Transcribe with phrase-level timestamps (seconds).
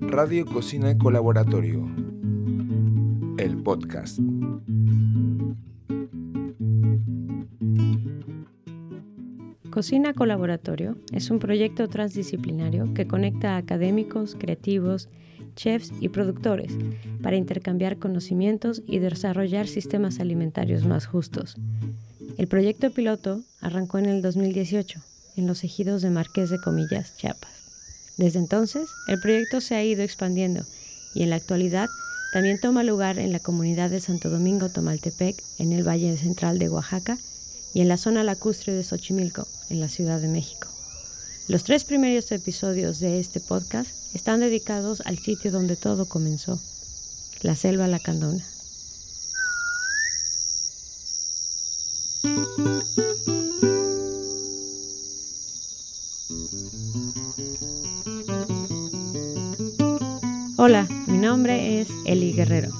[0.00, 1.88] Radio Cocina Colaboratorio.
[3.38, 4.18] El podcast.
[9.70, 15.08] Cocina Colaboratorio es un proyecto transdisciplinario que conecta a académicos, creativos,
[15.56, 16.76] chefs y productores
[17.22, 21.56] para intercambiar conocimientos y desarrollar sistemas alimentarios más justos.
[22.36, 25.00] El proyecto piloto arrancó en el 2018
[25.36, 27.53] en los ejidos de Marqués de Comillas, Chiapas.
[28.16, 30.64] Desde entonces, el proyecto se ha ido expandiendo
[31.14, 31.88] y en la actualidad
[32.32, 36.68] también toma lugar en la comunidad de Santo Domingo Tomaltepec, en el Valle Central de
[36.68, 37.18] Oaxaca
[37.74, 40.68] y en la zona lacustre de Xochimilco, en la Ciudad de México.
[41.46, 46.58] Los tres primeros episodios de este podcast están dedicados al sitio donde todo comenzó,
[47.42, 48.44] la selva lacandona.
[60.66, 62.70] Hola, mi nombre es Eli Guerrero.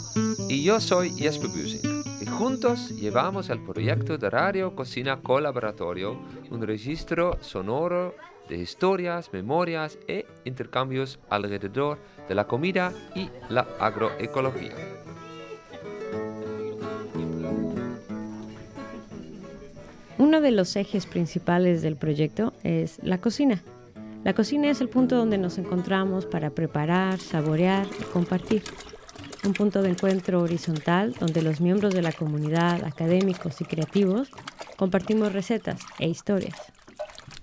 [0.48, 2.02] Y yo soy Jesper Busing.
[2.18, 6.18] Y juntos llevamos el proyecto de Radio Cocina Colaboratorio,
[6.50, 8.14] un registro sonoro
[8.48, 14.72] de historias, memorias e intercambios alrededor de la comida y la agroecología.
[20.16, 23.62] Uno de los ejes principales del proyecto es la cocina.
[24.24, 28.62] La cocina es el punto donde nos encontramos para preparar, saborear y compartir.
[29.44, 34.30] Un punto de encuentro horizontal donde los miembros de la comunidad, académicos y creativos,
[34.78, 36.54] compartimos recetas e historias.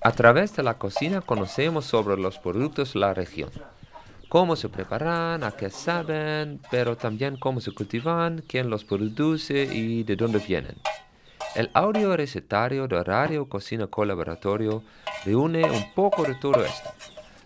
[0.01, 3.51] A través de la cocina conocemos sobre los productos de la región,
[4.27, 10.01] cómo se preparan, a qué saben, pero también cómo se cultivan, quién los produce y
[10.01, 10.77] de dónde vienen.
[11.53, 14.83] El audio recetario de Radio Cocina Colaboratorio
[15.25, 16.89] reúne un poco de todo esto.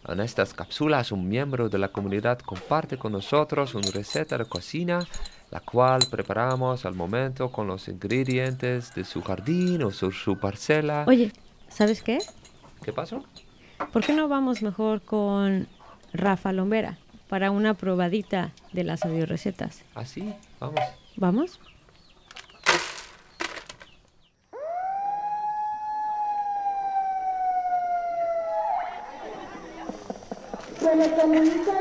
[0.07, 4.99] En estas cápsulas un miembro de la comunidad comparte con nosotros una receta de cocina,
[5.49, 11.05] la cual preparamos al momento con los ingredientes de su jardín o su, su parcela.
[11.07, 11.31] Oye,
[11.67, 12.19] ¿sabes qué?
[12.83, 13.23] ¿Qué pasó?
[13.91, 15.67] ¿Por qué no vamos mejor con
[16.13, 19.83] Rafa Lombera para una probadita de las audiorecetas?
[19.95, 20.79] Así, vamos.
[21.17, 21.59] ¿Vamos?
[30.95, 31.73] Se le comunica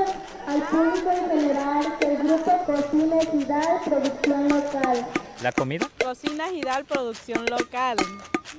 [0.44, 5.06] al público en general que el grupo Cocina Ejidal Producción Local.
[5.40, 5.88] ¿La comida?
[6.02, 7.96] Cocina Ejidal Producción Local.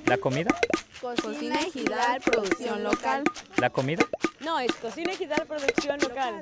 [0.06, 0.56] ¿La comida?
[1.02, 3.24] Cocina Ejidal Producción Local.
[3.58, 4.06] ¿La comida?
[4.40, 6.40] No, es Cocina Ejidal Producción Local.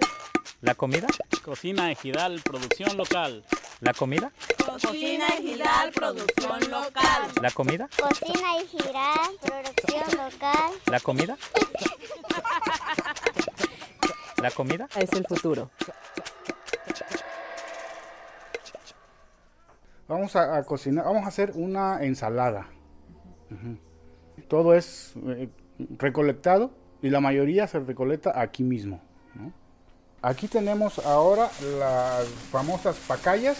[0.62, 1.08] ¿La comida?
[1.44, 3.44] Cocina Ejidal Producción Local.
[3.82, 4.32] ¿La comida?
[4.64, 7.32] Cocina Ejidal Producción Local.
[7.42, 7.90] ¿La comida?
[7.98, 10.72] Cocina y girar, producción local.
[10.86, 11.38] ¿La comida?
[14.44, 14.90] ¿La comida?
[14.98, 15.72] Es el futuro.
[20.10, 22.68] Vamos a, a cocinar, vamos a hacer una ensalada.
[24.50, 25.48] Todo es eh,
[25.98, 26.72] recolectado
[27.02, 29.00] y la mayoría se recolecta aquí mismo.
[29.34, 29.54] ¿no?
[30.22, 31.50] Aquí tenemos ahora
[31.80, 33.58] las famosas pacayas,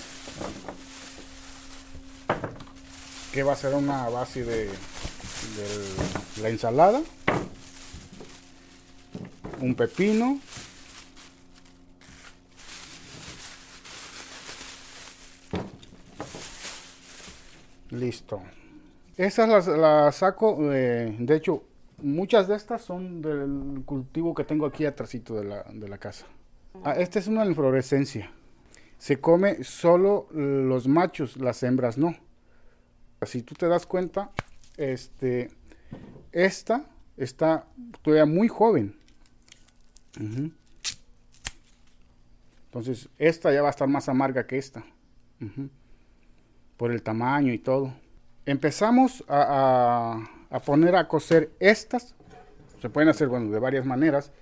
[3.32, 7.02] que va a ser una base de, de la ensalada.
[9.62, 10.40] Un pepino.
[17.94, 18.42] Listo.
[19.18, 21.64] Esas las, saco, eh, de hecho,
[22.02, 26.26] muchas de estas son del cultivo que tengo aquí atrásito de la, de la casa.
[26.84, 28.32] Ah, esta es una inflorescencia.
[28.98, 32.16] Se come solo los machos, las hembras no.
[33.22, 34.32] Si tú te das cuenta,
[34.76, 35.52] este,
[36.32, 37.68] esta está
[38.02, 38.98] todavía muy joven.
[42.66, 44.84] Entonces, esta ya va a estar más amarga que esta.
[46.84, 47.94] Por el tamaño y todo.
[48.46, 50.20] Empezamos a,
[50.66, 52.14] poner a cocer estas.
[52.82, 54.34] Se pueden hacer, bueno, de varias maneras.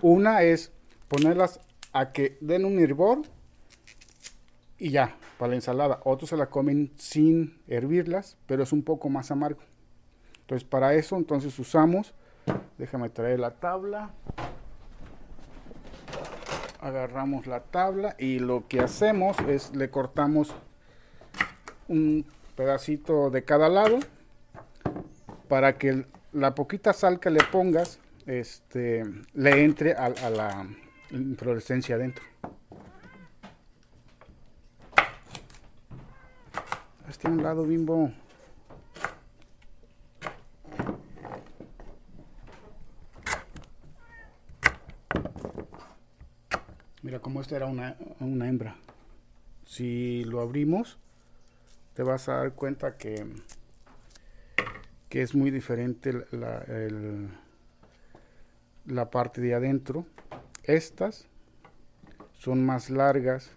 [0.00, 0.72] Una es
[1.08, 1.60] ponerlas
[1.92, 3.20] a que den un hervor
[4.78, 6.00] y ya, para la ensalada.
[6.04, 9.60] Otros se la comen sin hervirlas, pero es un poco más amargo.
[10.40, 12.14] Entonces, para eso, entonces usamos,
[12.78, 14.08] déjame traer la tabla.
[16.80, 20.54] Agarramos la tabla y lo que hacemos es le cortamos
[21.90, 23.98] un pedacito de cada lado
[25.48, 29.02] para que la poquita sal que le pongas este,
[29.34, 30.68] le entre a, la
[31.10, 32.24] inflorescencia adentro.
[37.08, 38.12] Este a un lado, bimbo.
[47.02, 48.76] Mira, como esta era una, una hembra.
[49.64, 50.98] Si lo abrimos,
[52.00, 53.26] te vas a dar cuenta que,
[55.10, 56.64] que es muy diferente la,
[58.86, 60.06] la parte de adentro.
[60.64, 61.26] Estas
[62.38, 63.50] son más largas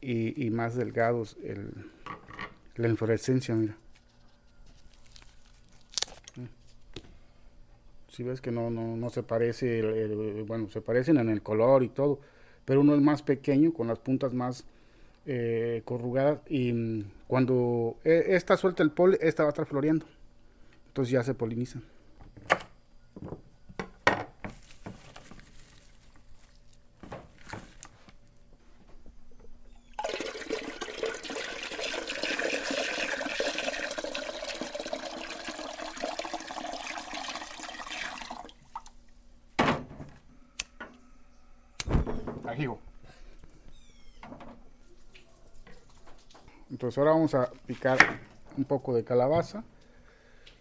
[0.00, 1.90] y, más delgados el,
[2.76, 3.76] la inflorescencia, mira.
[8.08, 11.82] Si ves que no, no, no se parece, el- bueno, se parecen en el color
[11.82, 12.20] y todo,
[12.64, 14.64] pero uno es más pequeño, con las puntas más
[15.26, 20.06] eh, corrugadas, y cuando eh, esta suelta el polen, esta va a estar floreando.
[20.88, 21.82] Entonces ya se polinizan.
[46.84, 47.96] Entonces ahora vamos a picar
[48.58, 49.64] un poco de calabaza.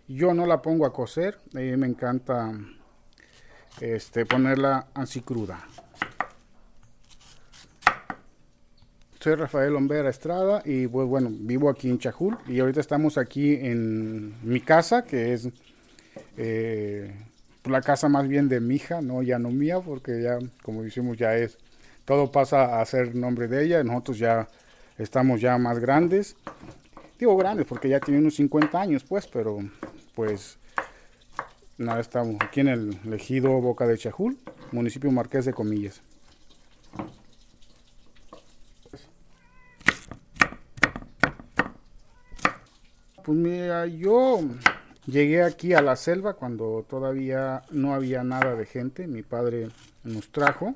[0.08, 2.50] Yo no la pongo a cocer, a mí me encanta
[3.82, 5.68] este, ponerla así cruda.
[9.20, 13.56] Soy Rafael Lombera Estrada y pues, bueno, vivo aquí en Chajul y ahorita estamos aquí
[13.56, 15.50] en mi casa, que es
[16.38, 17.14] eh,
[17.66, 21.18] la casa más bien de mi hija, no ya no mía, porque ya, como decimos,
[21.18, 21.58] ya es,
[22.06, 24.48] todo pasa a ser nombre de ella, nosotros ya
[24.98, 26.36] estamos ya más grandes,
[27.20, 29.60] digo grandes porque ya tiene unos 50 años pues, pero
[30.16, 30.58] pues
[31.78, 34.38] nada, estamos aquí en el ejido Boca de Chajul,
[34.72, 36.02] municipio Marqués de Comillas.
[43.24, 44.42] Pues mira, yo
[45.06, 49.08] llegué aquí a la selva cuando todavía no había nada de gente.
[49.08, 49.70] Mi padre
[50.04, 50.76] nos trajo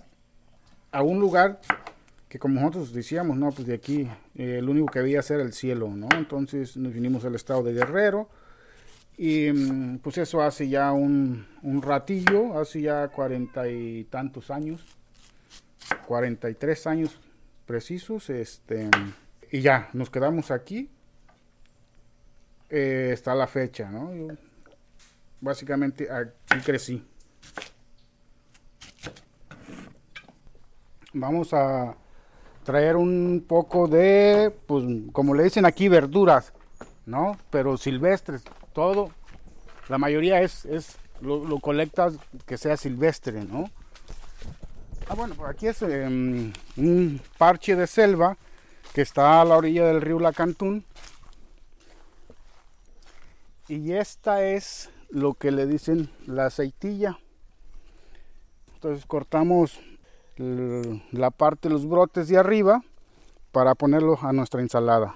[0.94, 1.60] a un lugar
[2.30, 5.54] que como nosotros decíamos, no, pues de aquí eh, lo único que había era el
[5.54, 6.10] cielo, ¿no?
[6.16, 8.30] Entonces nos vinimos al estado de Guerrero
[9.18, 14.86] y mm, pues eso hace ya un, un ratillo, hace ya cuarenta y tantos años,
[16.06, 17.20] 43 años
[17.66, 18.90] precisos, este,
[19.52, 20.90] y ya, nos quedamos aquí
[22.70, 24.12] eh, está la fecha, ¿no?
[25.40, 27.06] Básicamente aquí crecí.
[31.14, 31.96] Vamos a
[32.68, 34.84] traer un poco de, pues,
[35.14, 36.52] como le dicen aquí, verduras,
[37.06, 37.38] ¿no?
[37.50, 38.44] Pero silvestres,
[38.74, 39.12] todo.
[39.88, 42.16] La mayoría es, es lo, colectas
[42.46, 43.72] que sea silvestre, ¿no?
[45.08, 48.36] Ah, bueno, por aquí es em, un parche de selva
[48.94, 50.84] que está a la orilla del río Lacantún.
[53.70, 57.18] Y esta es lo que le dicen la aceitilla.
[58.74, 59.80] Entonces cortamos
[60.38, 62.84] la parte de los brotes de arriba
[63.52, 65.16] para ponerlo a nuestra ensalada.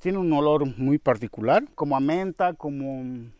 [0.00, 3.30] Tiene un olor muy particular, como a menta, como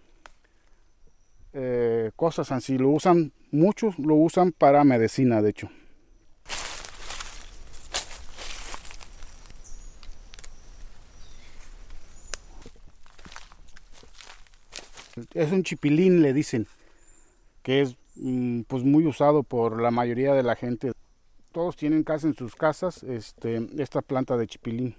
[1.52, 2.78] eh, cosas así.
[2.78, 5.68] Lo usan, muchos lo usan para medicina, de hecho.
[15.32, 16.66] Es un chipilín, le dicen,
[17.62, 17.96] que es
[18.66, 20.92] pues muy usado por la mayoría de la gente.
[21.52, 24.94] Todos tienen casi en sus casas este, esta planta de chipilín.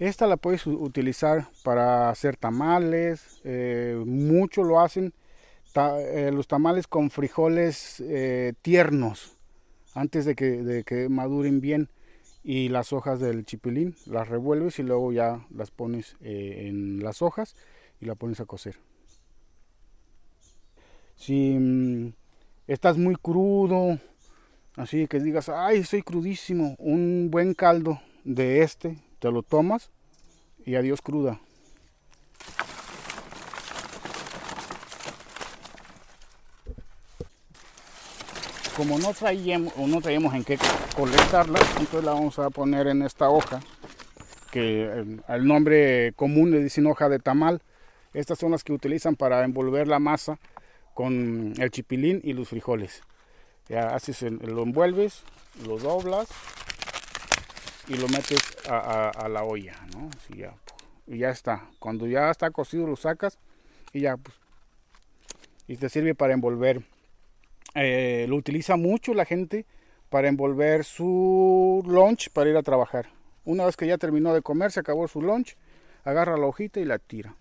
[0.00, 5.12] Esta la puedes utilizar para hacer tamales, eh, mucho lo hacen,
[5.74, 9.36] eh, los tamales con frijoles eh, tiernos,
[9.94, 11.90] antes de que, de que maduren bien
[12.42, 17.54] y las hojas del chipilín las revuelves y luego ya las pones en las hojas
[18.00, 18.78] y la pones a cocer.
[21.20, 22.14] Si mm,
[22.66, 23.98] estás muy crudo,
[24.76, 29.90] así que digas, ay, estoy crudísimo, un buen caldo de este, te lo tomas
[30.64, 31.38] y adiós cruda.
[38.76, 40.56] como no traíamos, no traíamos en qué
[40.96, 43.60] colectarla, entonces la vamos a poner en esta hoja,
[44.50, 47.60] que al nombre común le dicen hoja de tamal.
[48.14, 50.38] Estas son las que utilizan para envolver la masa
[51.00, 53.00] con el chipilín y los frijoles.
[53.70, 55.22] Lo envuelves,
[55.66, 56.28] lo doblas
[57.88, 58.38] y lo metes
[58.68, 59.76] a, la olla,
[61.06, 61.70] y ya está.
[61.78, 63.38] Cuando ya está cocido lo sacas
[63.94, 64.36] y ya, pues,
[65.66, 66.82] y te sirve para envolver
[67.74, 69.64] eh, lo utiliza mucho la gente
[70.10, 73.06] para envolver su lunch para ir a trabajar.
[73.46, 75.56] Una vez que ya terminó de comer, se acabó su lunch,
[76.04, 77.36] agarra la hojita y la tira.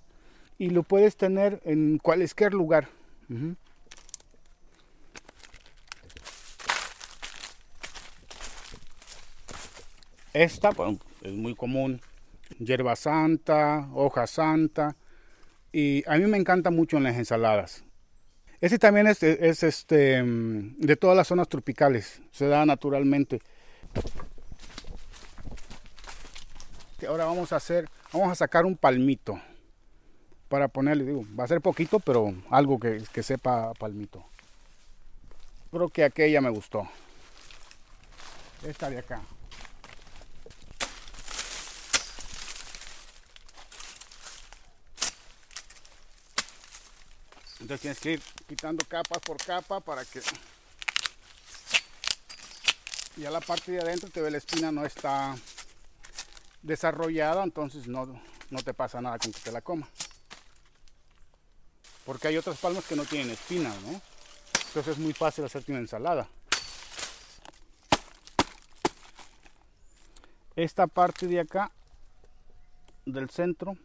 [0.58, 2.88] Y lo puedes tener en cualquier lugar.
[10.34, 10.70] Esta
[11.22, 12.02] es muy común,
[12.60, 14.96] hierba santa, hoja santa,
[15.72, 17.84] y a mí me encanta mucho en las ensaladas.
[18.62, 23.42] Este también es, es este, mm, de todas las zonas tropicales, se da naturalmente.
[27.08, 29.40] Ahora vamos a hacer, vamos a sacar un palmito
[30.50, 34.26] para ponerle, digo, va a ser poquito, pero algo que, que sepa palmito.
[35.72, 36.90] Creo que aquella me gustó.
[38.64, 39.22] Esta de acá.
[47.62, 50.22] Entonces tienes que ir quitando capas por capa para que
[53.18, 55.36] ya la parte de adentro te ve la espina no está
[56.64, 59.88] desarrollada, entonces no, no te pasa nada con que te la coma.
[62.06, 64.02] Porque hay otras palmas que no tienen espinas, ¿no?
[64.68, 66.28] Entonces es muy fácil hacerte una ensalada.
[70.56, 71.72] Esta parte de acá,
[73.06, 73.78] del centro,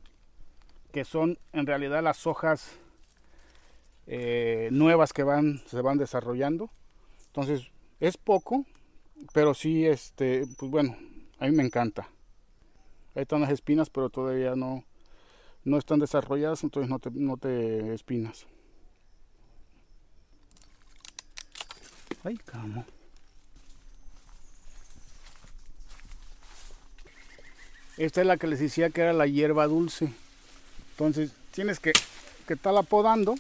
[0.93, 2.73] que son en realidad las hojas
[4.07, 6.71] eh, nuevas que van, se van desarrollando.
[7.27, 8.65] Entonces es poco,
[9.33, 10.97] pero sí, este, pues bueno,
[11.39, 12.09] a mí me encanta.
[13.15, 14.85] Ahí están las espinas, pero todavía no,
[15.65, 18.47] no están desarrolladas, entonces no te, no te espinas.
[22.23, 22.85] Ay, camo.
[27.97, 30.13] Esta es la que les decía que era la hierba dulce.
[30.91, 31.93] Entonces tienes que,
[32.47, 33.35] que estarla podando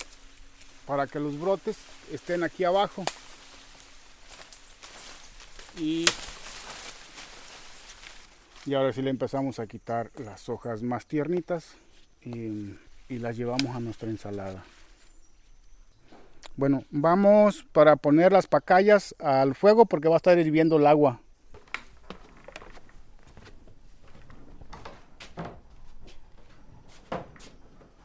[0.87, 1.77] para que los brotes
[2.13, 3.05] estén aquí abajo.
[5.79, 6.05] Y,
[8.65, 11.77] y ahora sí le empezamos a quitar las hojas más tiernitas
[12.25, 12.79] y,
[13.09, 14.65] las llevamos a nuestra ensalada.
[16.57, 21.21] Bueno, vamos para poner las pacayas al fuego porque va a estar hirviendo el agua.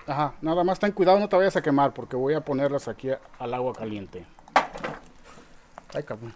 [0.05, 3.09] Ajá, nada más ten cuidado, no te vayas a quemar porque voy a ponerlas aquí
[3.38, 4.25] al agua caliente.
[5.93, 6.33] Ay, cabrón.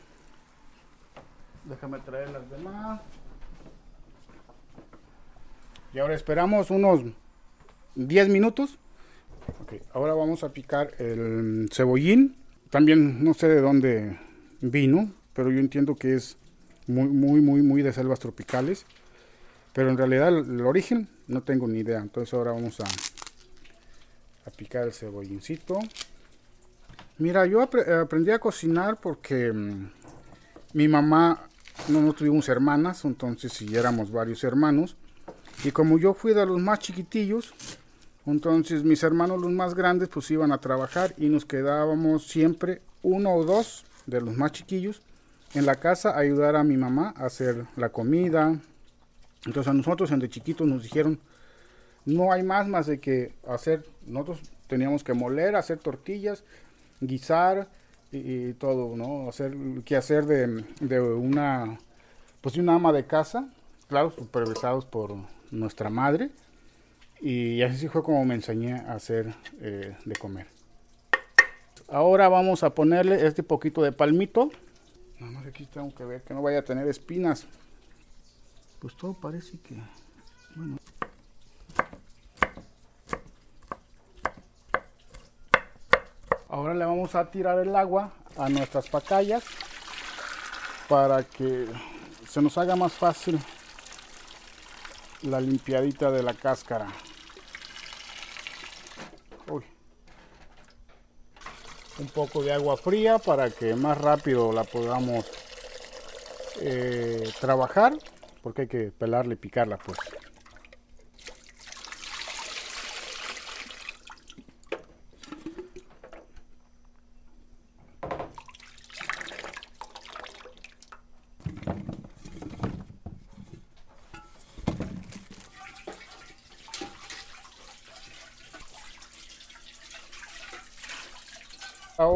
[1.66, 3.02] Déjame traer las demás.
[5.94, 7.02] Y ahora esperamos unos
[7.96, 8.78] 10 minutos.
[9.62, 12.36] Ok, ahora vamos a picar el cebollín.
[12.70, 14.18] También no sé de dónde
[14.62, 16.38] vino, pero yo entiendo que es
[16.88, 18.86] muy, muy, muy, muy de selvas tropicales.
[19.74, 22.00] Pero en realidad el, origen no tengo ni idea.
[22.00, 22.86] Entonces ahora vamos a,
[24.46, 25.80] a picar el cebollincito.
[27.18, 29.90] Mira, yo ap aprendí a cocinar porque mmm,
[30.74, 31.48] mi mamá,
[31.88, 34.96] no, no tuvimos hermanas, entonces si éramos varios hermanos.
[35.64, 37.54] Y como yo fui de los más chiquitillos,
[38.26, 43.34] entonces mis hermanos los más grandes pues iban a trabajar y nos quedábamos siempre uno
[43.34, 45.02] o dos de los más chiquillos
[45.54, 48.60] en la casa a ayudar a mi mamá a hacer la comida.
[49.46, 51.20] Entonces a nosotros de chiquitos nos dijeron,
[52.06, 56.44] no hay más más de que hacer, nosotros teníamos que moler, hacer tortillas,
[57.02, 57.68] guisar
[58.12, 59.30] y, y todo, ¿no?
[59.30, 61.78] Hacer, que hacer de, de, una,
[62.42, 63.50] pues de una ama de casa,
[63.88, 65.16] claro, supervisados por
[65.52, 66.30] nuestra madre.
[67.26, 70.46] Y así fue como me enseñé a hacer eh, de comer.
[71.88, 74.52] Ahora vamos a ponerle este poquito de palmito.
[75.20, 77.48] Nada más aquí tengo que ver que no vaya a tener espinas.
[78.80, 79.78] Pues todo parece que...
[80.54, 80.78] Bueno.
[86.50, 89.46] Ahora le vamos a tirar el agua a nuestras pacayas
[90.90, 91.68] para que
[92.28, 93.40] se nos haga más fácil
[95.22, 96.92] la limpiadita de la cáscara.
[102.00, 105.26] Un poco de agua fría para que más rápido la podamos
[106.60, 107.94] eh, trabajar,
[108.42, 109.98] porque hay que pelarla y picarla pues.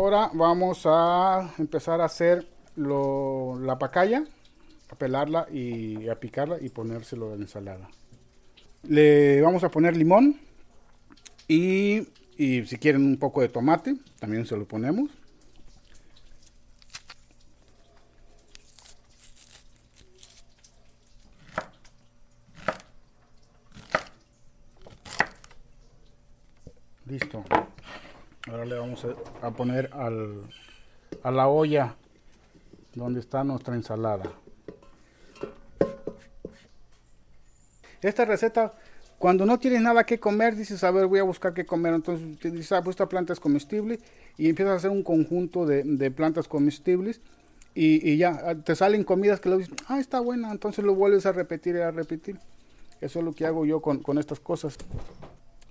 [0.08, 2.48] Ahora vamos a empezar a hacer
[2.78, 4.24] la pacaya,
[4.90, 7.90] a pelarla y a picarla y ponérselo en ensalada.
[8.84, 10.40] Le vamos a poner limón
[11.46, 15.10] y, y si quieren un poco de tomate, también se lo ponemos.
[27.08, 27.44] Listo.
[28.50, 29.06] Ahora le vamos
[29.42, 30.42] a, poner al,
[31.22, 31.96] a la olla
[32.96, 34.32] donde está nuestra ensalada.
[38.02, 38.74] Esta receta,
[39.20, 41.94] cuando no tienes nada que comer, dices, a ver, voy a buscar qué comer.
[41.94, 44.00] Entonces dices, ah, pues esta planta es comestible
[44.38, 47.20] y empiezas a hacer un conjunto de, de plantas comestibles
[47.76, 50.96] y, y, ya, ah, te salen comidas que lo dices, ah, está buena, entonces lo
[50.96, 52.40] vuelves a repetir y a repetir.
[53.02, 54.78] Eso es lo que hago yo con, con estas cosas.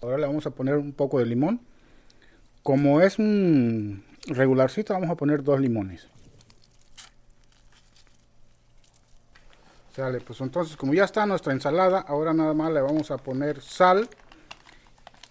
[0.02, 1.60] Ahora le vamos a poner un poco de limón.
[2.66, 6.08] Como es un regularcito, vamos a poner dos limones.
[9.94, 13.62] Sale, pues entonces como ya está nuestra ensalada, ahora nada más le vamos a poner
[13.62, 14.08] sal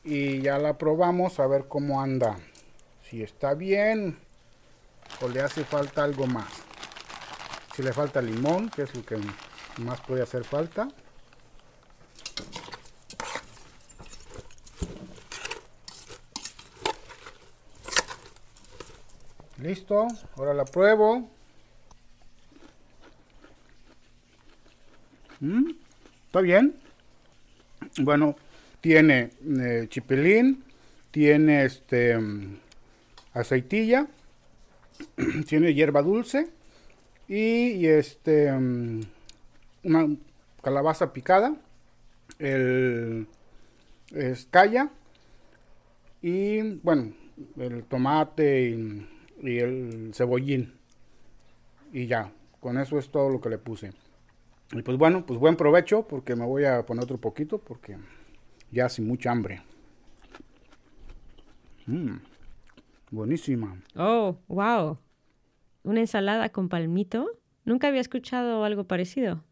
[0.05, 2.37] y ya la probamos a ver cómo anda.
[3.03, 4.17] Si está bien
[5.19, 6.47] o le hace falta algo más.
[7.75, 9.17] Si le falta limón, que es lo que
[9.81, 10.87] más puede hacer falta.
[19.65, 20.05] Listo,
[20.37, 21.27] ahora la pruebo.
[25.39, 25.71] Mm,
[26.27, 26.75] ¿Está bien?
[27.97, 28.35] Bueno,
[28.79, 30.63] tiene eh, chipilín,
[31.09, 32.59] tiene este mm,
[33.33, 34.05] aceitilla,
[35.47, 36.47] tiene hierba dulce
[37.27, 39.01] y, este mm,
[39.85, 40.15] una
[40.61, 41.55] calabaza picada,
[42.37, 43.25] el
[44.13, 44.91] escaya
[46.21, 47.13] y bueno,
[47.57, 49.07] el tomate y,
[49.41, 50.73] y el cebollín.
[51.93, 53.91] Y ya, con eso es todo lo que le puse.
[54.71, 57.97] Y pues bueno, pues buen provecho porque me voy a poner otro poquito porque
[58.71, 59.61] ya sin mucha hambre.
[61.85, 62.17] Mm,
[63.11, 63.81] buenísima.
[63.95, 64.97] Oh, wow.
[65.83, 67.29] ¿Una ensalada con palmito?
[67.63, 69.43] Nunca había escuchado algo parecido.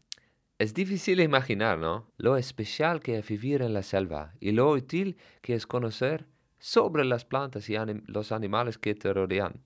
[0.58, 2.08] Es difícil imaginar, ¿no?
[2.18, 7.06] Lo especial que es vivir en la selva y lo útil que es conocer sobre
[7.06, 9.62] las plantas y anim los animales que te rodean.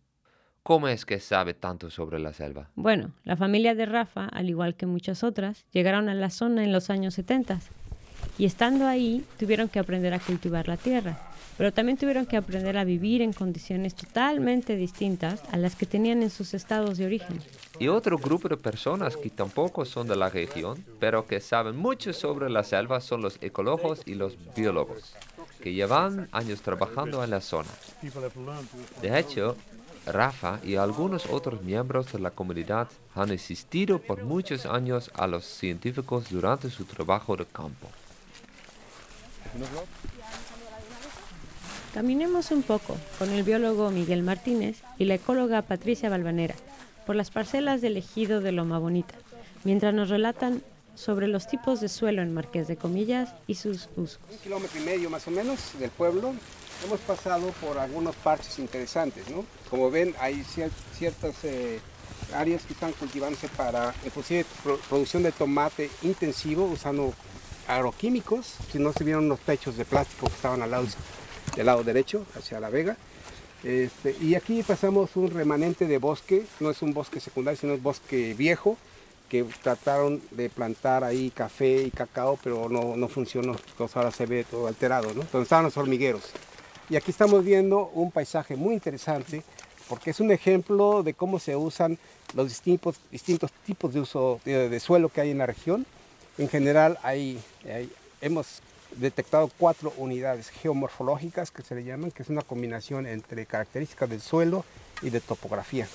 [0.68, 2.68] ¿Cómo es que sabe tanto sobre la selva?
[2.76, 6.74] Bueno, la familia de Rafa, al igual que muchas otras, llegaron a la zona en
[6.74, 7.62] los años 70
[8.38, 11.18] y estando ahí tuvieron que aprender a cultivar la tierra,
[11.58, 16.22] pero también tuvieron que aprender a vivir en condiciones totalmente distintas a las que tenían
[16.22, 17.40] en sus estados de origen.
[17.80, 22.12] Y otro grupo de personas que tampoco son de la región, pero que saben mucho
[22.12, 25.16] sobre la selva son los ecologos y los biólogos,
[25.64, 27.70] que llevan años trabajando en la zona.
[29.02, 29.56] De hecho,
[30.12, 35.46] Rafa y algunos otros miembros de la comunidad han asistido por muchos años a los
[35.46, 37.88] científicos durante su trabajo de campo.
[41.94, 46.56] Caminemos un poco con el biólogo Miguel Martínez y la ecóloga Patricia Balvanera
[47.06, 49.16] por las parcelas del ejido de Loma Bonita,
[49.64, 50.62] mientras nos relatan
[50.94, 54.20] sobre los tipos de suelo en Marqués de Comillas y sus usos.
[54.32, 56.34] Un kilómetro y medio más o menos del pueblo
[56.86, 59.46] hemos pasado por algunos parches interesantes, ¿no?
[59.70, 61.80] Como ven, hay cier ciertas eh,
[62.34, 67.14] áreas que están cultivándose para, inclusive, pro producción de tomate intensivo usando
[67.68, 68.56] agroquímicos.
[68.72, 70.88] Si no se vieron los techos de plástico que estaban al lado
[71.56, 72.98] del lado derecho, hacia la vega.
[73.64, 77.84] Este, y aquí pasamos un remanente de bosque, no es un bosque secundario, sino un
[77.84, 78.78] bosque viejo,
[79.30, 84.26] que trataron de plantar ahí café y cacao, pero no, no funcionó, entonces ahora se
[84.26, 85.24] ve todo alterado, ¿no?
[85.32, 86.32] Donde estaban los hormigueros.
[86.90, 89.44] Y aquí estamos viendo un paisaje muy interesante
[89.90, 91.98] porque es un ejemplo de cómo se usan
[92.34, 95.86] los distintos, distintos tipos de uso de, suelo que hay en la región.
[96.38, 98.62] En general hay, hay, hemos
[98.96, 104.22] detectado cuatro unidades geomorfológicas que se le llaman, que es una combinación entre características del
[104.22, 104.64] suelo
[105.02, 105.88] y de topografía.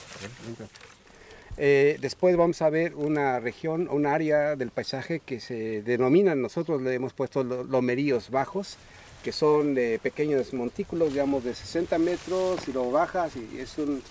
[1.56, 6.80] Eh, después vamos a ver una región, un área del paisaje que se denomina, nosotros
[6.80, 8.76] le hemos puesto lomeríos bajos,
[9.22, 14.02] que son pequeños montículos, digamos de 60 metros y luego bajas, y es un,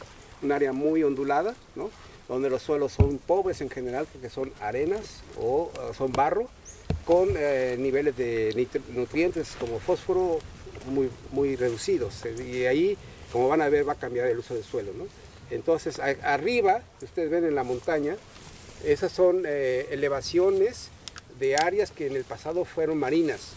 [0.42, 1.90] un área muy ondulada, ¿no?
[2.28, 6.48] donde los suelos son pobres en general porque son arenas o son barro,
[7.06, 10.40] con eh, niveles de nutrientes como fósforo
[10.88, 12.24] muy, muy reducidos.
[12.26, 12.98] Y ahí,
[13.32, 14.94] como van a ver, va a cambiar el uso del suelo.
[14.94, 15.06] ¿no?
[15.50, 18.16] Entonces, arriba, ustedes ven en la montaña,
[18.86, 20.90] esas son eh, elevaciones
[21.40, 23.54] de áreas que en el pasado fueron marinas.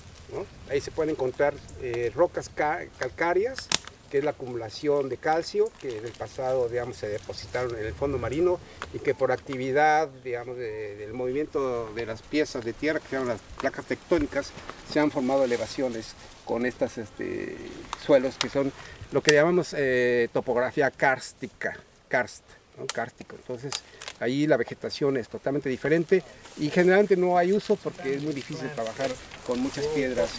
[0.70, 3.68] Ahí se pueden encontrar eh, rocas ca calcáreas,
[4.10, 7.94] que es la acumulación de calcio, que en el pasado digamos, se depositaron en el
[7.94, 8.58] fondo marino
[8.92, 13.16] y que por actividad digamos, de, del movimiento de las piezas de tierra, que se
[13.16, 14.52] llaman las placas tectónicas,
[14.92, 17.56] se han formado elevaciones con estos este,
[18.04, 18.72] suelos que son
[19.12, 22.44] lo que llamamos eh, topografía kárstica, karst.
[22.76, 23.72] Entonces,
[24.20, 26.22] ahí la vegetación es totalmente diferente
[26.58, 29.10] y generalmente no hay uso porque es muy difícil trabajar
[29.46, 30.30] con muchas piedras.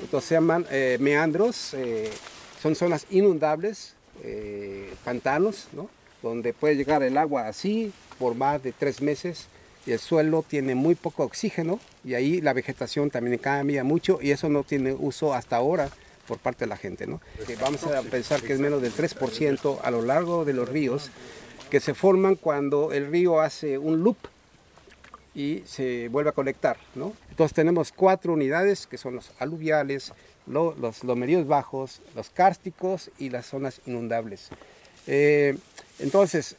[0.00, 2.10] Entonces se llaman eh, meandros, eh,
[2.60, 5.88] son zonas inundables, eh, pantanos, ¿no?
[6.22, 9.48] donde puede llegar el agua así por más de tres meses
[9.86, 14.48] el suelo tiene muy poco oxígeno y ahí la vegetación también cambia mucho y eso
[14.48, 15.88] no tiene uso hasta ahora
[16.28, 17.06] por parte de la gente.
[17.06, 17.20] ¿no?
[17.60, 21.10] Vamos a pensar que es menos del 3% a lo largo de los ríos
[21.72, 24.18] que se forman cuando el río hace un loop
[25.34, 26.76] y se vuelve a conectar.
[26.94, 27.14] ¿no?
[27.30, 30.12] Entonces tenemos cuatro unidades que son los aluviales,
[30.46, 34.50] lo- los lomeríos bajos, los cársticos y las zonas inundables.
[35.06, 35.56] Eh,
[35.98, 36.56] entonces,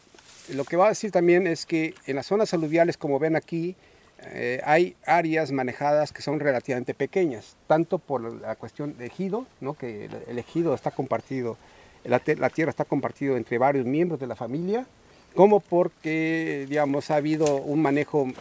[0.49, 3.75] lo que va a decir también es que en las zonas aluviales, como ven aquí,
[4.23, 9.75] eh, hay áreas manejadas que son relativamente pequeñas, tanto por la cuestión de ejido, ¿no?
[9.75, 11.55] que el, ejido está compartido,
[12.03, 14.87] la, la tierra está compartido entre varios miembros de la familia,
[15.35, 18.31] como porque, digamos, ha habido un manejo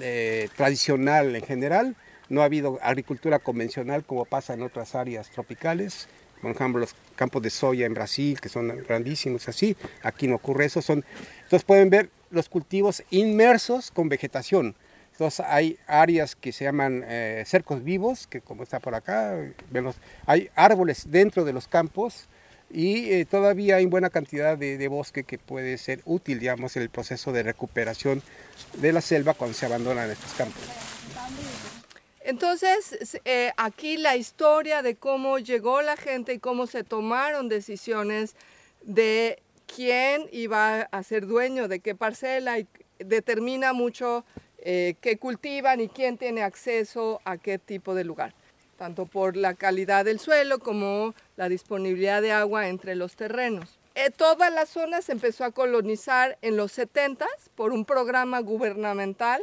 [0.00, 1.96] eh, tradicional en general,
[2.28, 6.08] no ha habido agricultura convencional como pasa en otras áreas tropicales,
[6.42, 10.64] por ejemplo, los campos de soya en Brasil, que son grandísimos así, aquí no ocurre
[10.64, 10.82] eso.
[10.82, 11.04] Son,
[11.44, 14.74] entonces pueden ver los cultivos inmersos con vegetación.
[15.12, 19.36] Entonces hay áreas que se llaman eh, cercos vivos, que como está por acá,
[19.70, 19.94] vemos,
[20.26, 22.28] hay árboles dentro de los campos
[22.72, 26.90] y eh, todavía hay buena cantidad de, bosque que puede ser útil, digamos, en el
[26.90, 28.22] proceso de recuperación
[28.78, 30.62] de la selva cuando se abandonan estos campos.
[32.24, 38.36] Entonces, eh, aquí la historia de cómo llegó la gente y cómo se tomaron decisiones
[38.82, 42.66] de quién iba a ser dueño de qué parcela y
[42.98, 44.24] determina mucho
[44.58, 48.34] eh, qué cultivan y quién tiene acceso a qué tipo de lugar,
[48.82, 53.78] tanto por la calidad del suelo como la disponibilidad de agua entre los terrenos.
[53.94, 59.40] Eh, toda la zona se empezó a colonizar en los 70 por un programa gubernamental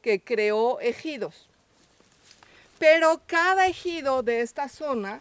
[0.00, 1.50] que creó ejidos.
[2.78, 5.20] Pero cada ejido de esta zona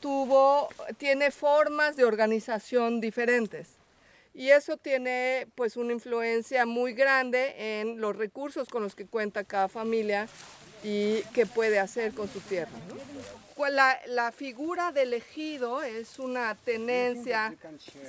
[0.00, 3.68] tuvo, tiene formas de organización diferentes.
[4.32, 9.44] Y eso tiene pues una influencia muy grande en los recursos con los que cuenta
[9.44, 10.26] cada familia
[10.84, 12.70] y qué puede hacer con su tierra.
[12.88, 12.94] ¿no?
[13.56, 17.54] Pues La, la figura del ejido es una tenencia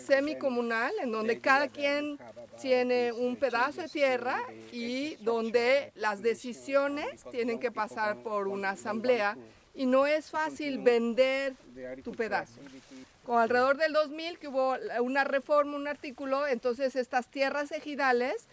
[0.06, 2.20] semicomunal en donde cada quien
[2.60, 9.38] tiene un pedazo de tierra y donde las decisiones tienen que pasar por una asamblea
[9.76, 11.54] y no es fácil vender
[12.04, 12.60] tu pedazo.
[13.24, 18.48] Con alrededor del 2000 que hubo una reforma, un artículo, entonces estas tierras ejidales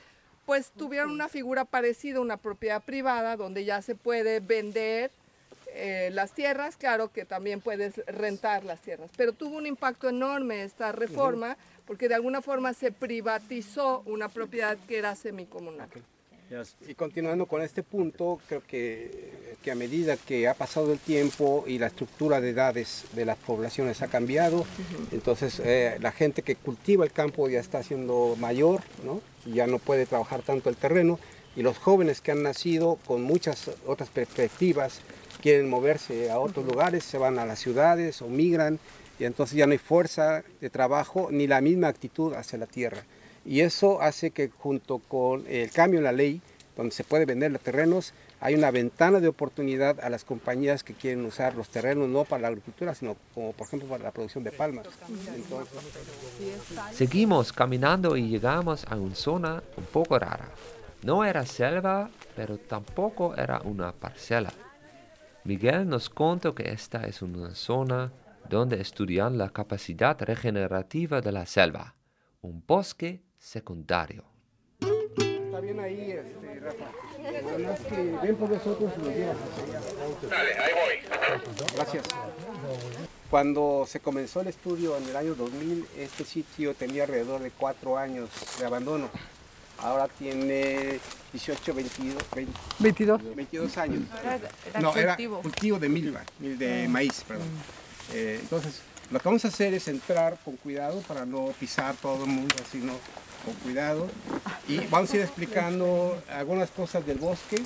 [0.47, 5.11] pues tuvieron una figura parecida a una propiedad privada donde ya se puede vender
[5.75, 10.65] eh, las tierras, claro que también puedes rentar las tierras, pero tuvo un impacto enorme
[10.65, 15.89] esta reforma porque de alguna forma se privatizó una propiedad que era semicomunal.
[16.87, 21.65] Y continuando con este punto, creo que, que a medida que ha pasado el tiempo
[21.67, 24.67] y la estructura de edades de las poblaciones ha cambiado,
[25.13, 29.23] entonces eh, la gente que cultiva el campo ya está siendo mayor, ¿no?
[29.47, 31.19] Ya no puede trabajar tanto el terreno,
[31.55, 35.01] y los jóvenes que han nacido con muchas otras perspectivas
[35.43, 38.79] quieren moverse a otros lugares, se van a las ciudades o migran,
[39.19, 43.05] y entonces ya no hay fuerza de trabajo ni la misma actitud hacia la tierra.
[43.45, 46.41] Y eso hace que junto con el cambio en la ley,
[46.77, 50.95] donde se puede vender los terrenos, hay una ventana de oportunidad a las compañías que
[50.95, 54.43] quieren usar los terrenos no para la agricultura, sino como por ejemplo para la producción
[54.43, 54.89] de palmas.
[56.93, 60.49] Seguimos caminando y llegamos a una zona un poco rara.
[61.05, 64.53] No era selva, pero tampoco era una parcela.
[65.45, 68.13] Miguel nos contó que esta es una zona
[68.49, 71.95] donde estudian la capacidad regenerativa de la selva,
[72.41, 74.32] un bosque secundario.
[75.53, 77.43] Está bien ahí, este, Rafa.
[77.43, 79.37] Nada más que ven por nosotros y nos llevas.
[80.31, 81.67] Dale, ahí voy.
[81.75, 82.05] Gracias.
[83.29, 87.99] Cuando se comenzó el estudio en el año 2000, este sitio tenía alrededor de cuatro
[87.99, 89.11] años de abandono.
[89.79, 90.99] Ahora tiene
[91.33, 93.37] 18, 22, 20, 22.
[93.37, 94.03] 22 años.
[94.71, 95.37] Era no, cultivo.
[95.37, 97.47] era cultivo de milva, mil- de maíz, perdón.
[98.15, 102.25] Eh, entonces, lo que vamos a hacer es entrar con cuidado para no pisar todo
[102.25, 102.93] el mundo, sino
[103.45, 104.09] con cuidado.
[104.69, 107.63] Y vamos a ir explicando algunas cosas del bosque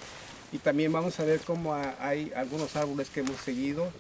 [0.53, 3.91] y también vamos a ver cómo ha- hay algunos árboles que hemos seguido,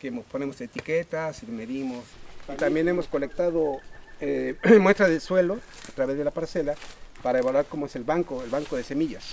[0.00, 2.04] que ponemos etiquetas y medimos.
[2.52, 3.78] Y también hemos colectado
[4.20, 6.74] eh, muestras del suelo a través de la parcela
[7.22, 9.24] para evaluar cómo es el banco, el banco de semillas.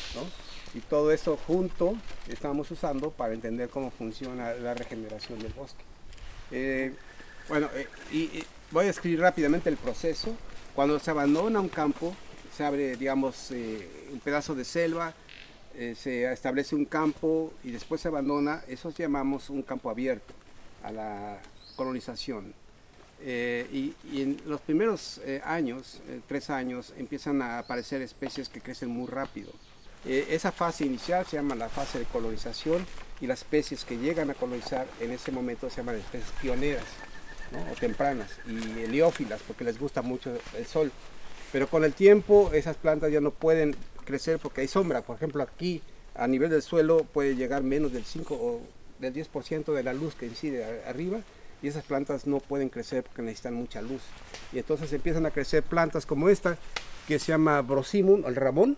[0.73, 1.95] Y todo eso junto
[2.27, 5.83] estamos usando para entender cómo funciona la regeneración del bosque.
[6.51, 6.91] Eh,
[7.47, 10.35] bueno, eh, y voy a escribir rápidamente el proceso.
[10.75, 12.15] Cuando se abandona un campo,
[12.55, 15.13] se abre, digamos, eh, un pedazo de selva,
[15.75, 20.33] eh, se establece un campo y después se abandona, eso llamamos un campo abierto
[20.83, 21.37] a la
[21.75, 22.55] colonización.
[23.21, 29.07] Eh, y, en los primeros años, tres años, empiezan a aparecer especies que crecen muy
[29.07, 29.51] rápido.
[30.05, 32.85] Esa fase inicial se llama la fase de colonización
[33.21, 36.83] y las especies que llegan a colonizar en ese momento se llaman especies pioneras
[37.53, 37.71] ¿no?
[37.71, 40.91] o tempranas y heliófilas porque les gusta mucho el sol.
[41.51, 45.01] Pero con el tiempo esas plantas ya no pueden crecer porque hay sombra.
[45.01, 45.81] Por ejemplo, aquí
[46.15, 48.61] a nivel del suelo puede llegar menos del 5 o
[48.99, 51.19] del 10% de la luz que incide arriba
[51.61, 54.01] y esas plantas no pueden crecer porque necesitan mucha luz.
[54.51, 56.57] Y entonces empiezan a crecer plantas como esta
[57.07, 58.77] que se llama Brosimum, el ramón,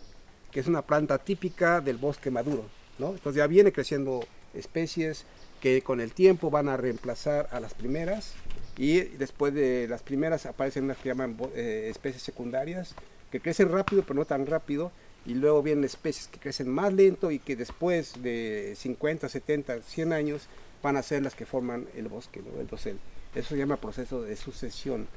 [0.51, 2.65] que es una planta típica del bosque maduro.
[2.99, 3.09] ¿no?
[3.09, 5.25] Entonces ya viene creciendo especies
[5.61, 8.33] que con el tiempo van a reemplazar a las primeras
[8.77, 12.93] y después de las primeras aparecen unas que llaman eh, especies secundarias
[13.31, 14.91] que crecen rápido pero no tan rápido
[15.25, 20.13] y luego vienen especies que crecen más lento y que después de 50, 70, 100
[20.13, 20.47] años
[20.83, 22.63] van a ser las que forman el bosque, ¿no?
[22.65, 22.99] dosel.
[23.33, 25.07] Eso se llama proceso de sucesión,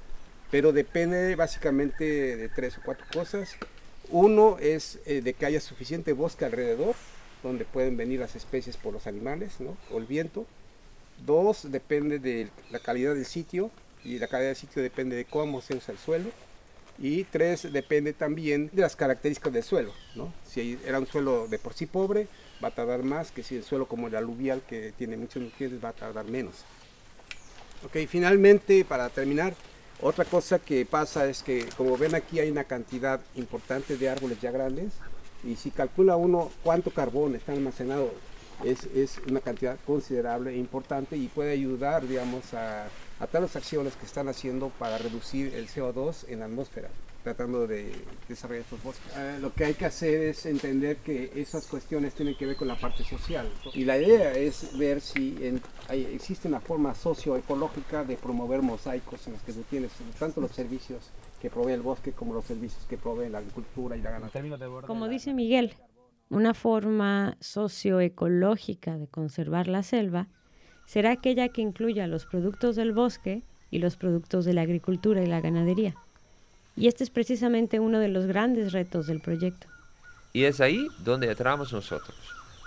[0.51, 3.57] pero depende básicamente de tres o cuatro cosas.
[4.11, 6.95] Uno es eh, de que haya suficiente bosque alrededor,
[7.43, 9.77] donde pueden venir las especies por los animales ¿no?
[9.93, 10.47] o el viento.
[11.27, 13.71] Dos, depende de la calidad del sitio,
[14.05, 16.31] y la calidad del sitio depende de cómo se usa el suelo.
[17.01, 19.93] Y tres, depende también de las características del suelo.
[20.17, 20.33] ¿no?
[20.45, 22.27] Si era un suelo de por sí pobre,
[22.63, 25.83] va a tardar más que si el suelo como el aluvial, que tiene muchos nutrientes,
[25.83, 26.65] va a tardar menos.
[27.85, 29.55] Ok, finalmente, para terminar,
[30.01, 34.41] otra cosa que pasa es que, como ven aquí, hay una cantidad importante de árboles
[34.41, 34.95] ya grandes,
[35.45, 38.13] y si calcula uno cuánto carbón está almacenado,
[38.65, 42.87] es, es una cantidad considerable e importante y puede ayudar, digamos, a,
[43.21, 46.89] a todas las acciones que están haciendo para reducir el CO2 en la atmósfera,
[47.25, 47.93] tratando de
[48.29, 49.13] desarrollar estos bosques.
[49.17, 52.69] Eh, lo que hay que hacer es entender que esas cuestiones tienen que ver con
[52.69, 53.49] la parte social.
[53.75, 59.27] Y la idea es ver si en- hay- existe una forma socioecológica de promover mosaicos
[59.27, 62.85] en los que tú tienes tanto los servicios que provee el bosque como los servicios
[62.89, 64.33] que provee la agricultura y la ganadería.
[64.87, 65.75] Como dice Miguel,
[66.31, 70.29] una forma socioecológica de conservar la selva
[70.87, 75.27] será aquella que incluya los productos del bosque y los productos de la agricultura y
[75.27, 75.95] la ganadería.
[76.77, 79.67] Y este es precisamente uno de los grandes retos del proyecto.
[80.33, 82.17] Y es ahí donde entramos nosotros.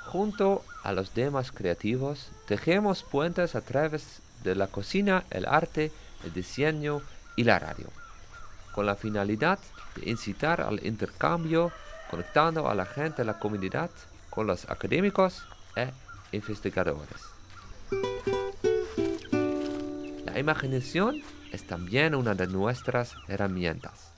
[0.05, 5.91] Junto a los demás creativos, tejemos puentes a través de la cocina, el arte,
[6.25, 7.01] el diseño
[7.35, 7.87] y la radio,
[8.73, 9.59] con la finalidad
[9.95, 11.71] de incitar al intercambio,
[12.11, 13.89] conectando a la gente de la comunidad
[14.29, 15.43] con los académicos
[15.77, 15.89] e
[16.33, 17.21] investigadores.
[20.25, 21.21] La imaginación
[21.53, 24.11] es también una de nuestras herramientas.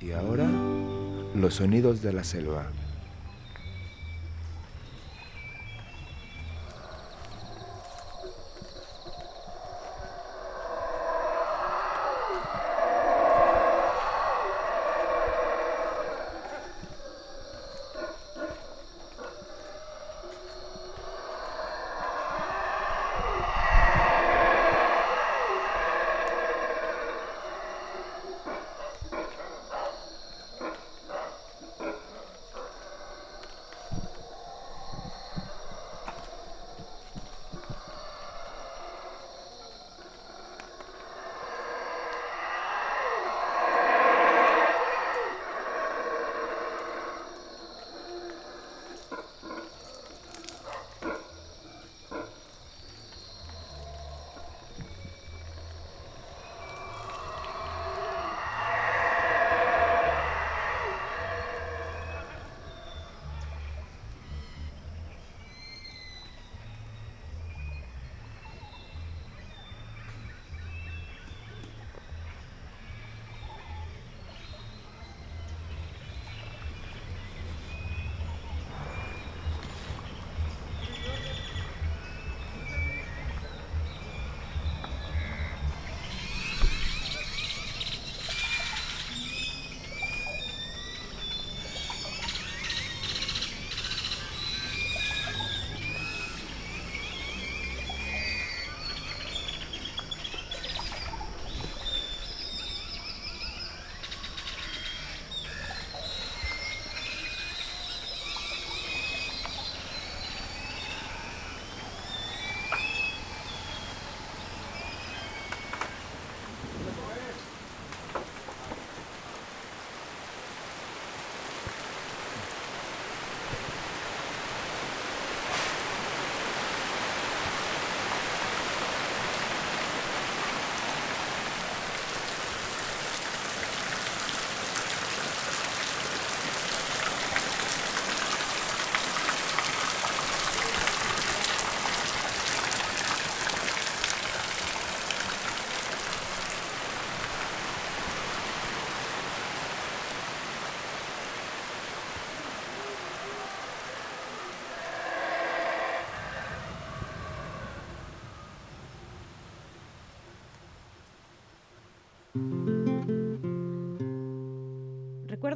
[0.00, 0.46] Y ahora,
[1.34, 2.66] los sonidos de la selva.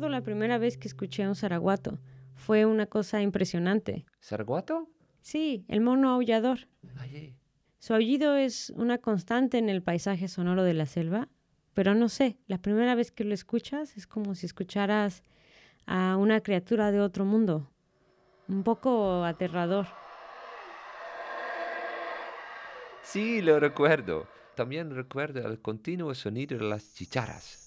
[0.03, 2.01] Recuerdo la primera vez que escuché a un zaraguato.
[2.35, 4.05] Fue una cosa impresionante.
[4.21, 4.88] ¿Zaraguato?
[5.21, 6.67] Sí, el mono aullador.
[6.99, 7.37] Ay,
[7.79, 11.29] Su aullido es una constante en el paisaje sonoro de la selva,
[11.73, 15.23] pero no sé, la primera vez que lo escuchas es como si escucharas
[15.87, 17.71] a una criatura de otro mundo.
[18.49, 19.87] Un poco aterrador.
[23.05, 24.27] Sí, lo recuerdo.
[24.57, 27.62] También recuerdo el continuo sonido de las chicharras.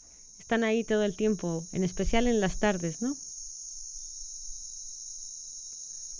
[0.45, 3.15] Están ahí todo el tiempo, en especial en las tardes, ¿no?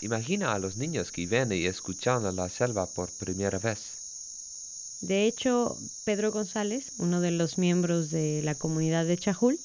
[0.01, 4.97] Imagina a los niños que ven y escuchan la selva por primera vez.
[5.01, 9.59] De hecho, Pedro González, uno de los miembros de la comunidad de Chajul,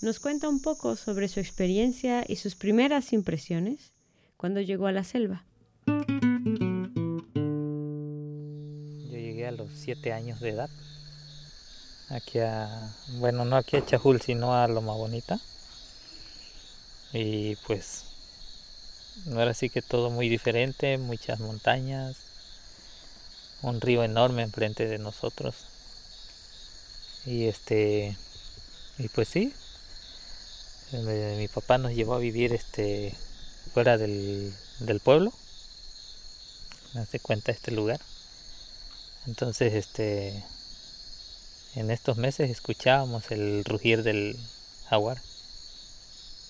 [0.00, 3.92] nos cuenta un poco sobre su experiencia y sus primeras impresiones
[4.38, 5.44] cuando llegó a la selva.
[9.06, 10.70] Yo llegué a los siete años de edad.
[12.08, 15.40] Aquí a, bueno, no aquí a Chajul, sino a Loma Bonita.
[17.12, 18.04] Y pues,
[19.26, 22.16] no era así que todo muy diferente, muchas montañas,
[23.62, 25.54] un río enorme enfrente de nosotros.
[27.26, 28.16] Y este,
[28.98, 29.54] y pues sí,
[30.92, 33.14] eh, mi papá nos llevó a vivir este
[33.72, 35.32] fuera del, del pueblo.
[36.94, 38.00] Me hace cuenta este lugar.
[39.26, 40.44] Entonces, este,
[41.74, 44.38] en estos meses escuchábamos el rugir del
[44.88, 45.20] jaguar.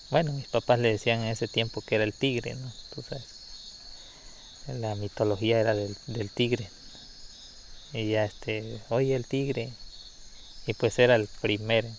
[0.09, 2.71] Bueno, mis papás le decían en ese tiempo que era el tigre, ¿no?
[2.93, 3.25] Tú sabes.
[4.67, 6.69] La mitología era del, tigre.
[7.93, 9.71] Y ya este, oye el tigre.
[10.67, 11.89] Y pues era el primer,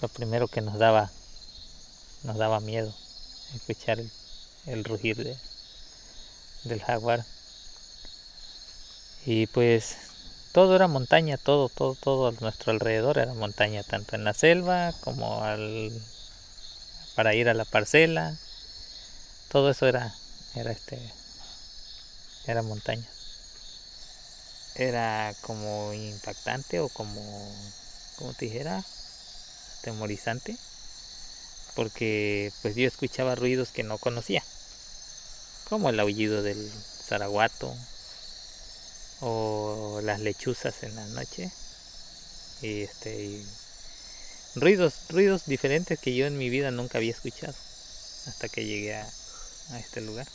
[0.00, 1.10] lo primero que nos daba,
[2.24, 2.94] nos daba miedo,
[3.54, 4.10] escuchar el,
[4.66, 5.36] el rugir de,
[6.64, 7.24] del jaguar.
[9.24, 9.96] Y pues
[10.52, 14.92] todo era montaña, todo, todo, todo a nuestro alrededor era montaña, tanto en la selva
[15.00, 15.90] como al
[17.14, 18.36] para ir a la parcela.
[19.50, 20.14] Todo eso era,
[20.54, 20.98] era este,
[22.46, 23.06] era montaña.
[24.74, 27.20] Era como impactante o como,
[28.16, 28.82] como te dijera,
[29.80, 30.56] atemorizante,
[31.74, 34.42] porque pues yo escuchaba ruidos que no conocía,
[35.68, 36.70] como el aullido del
[37.06, 37.74] zaraguato,
[39.22, 41.50] o las lechuzas en la noche.
[42.60, 43.42] Y este
[44.54, 47.54] ruidos ruidos diferentes que yo en mi vida nunca había escuchado
[48.26, 49.08] hasta que llegué a,
[49.70, 50.26] a este lugar.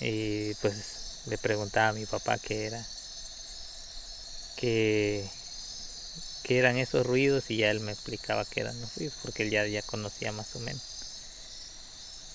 [0.00, 2.84] Y pues le preguntaba a mi papá qué era
[4.56, 5.28] qué
[6.42, 9.50] qué eran esos ruidos y ya él me explicaba qué eran los ruidos porque él
[9.50, 10.82] ya ya conocía más o menos.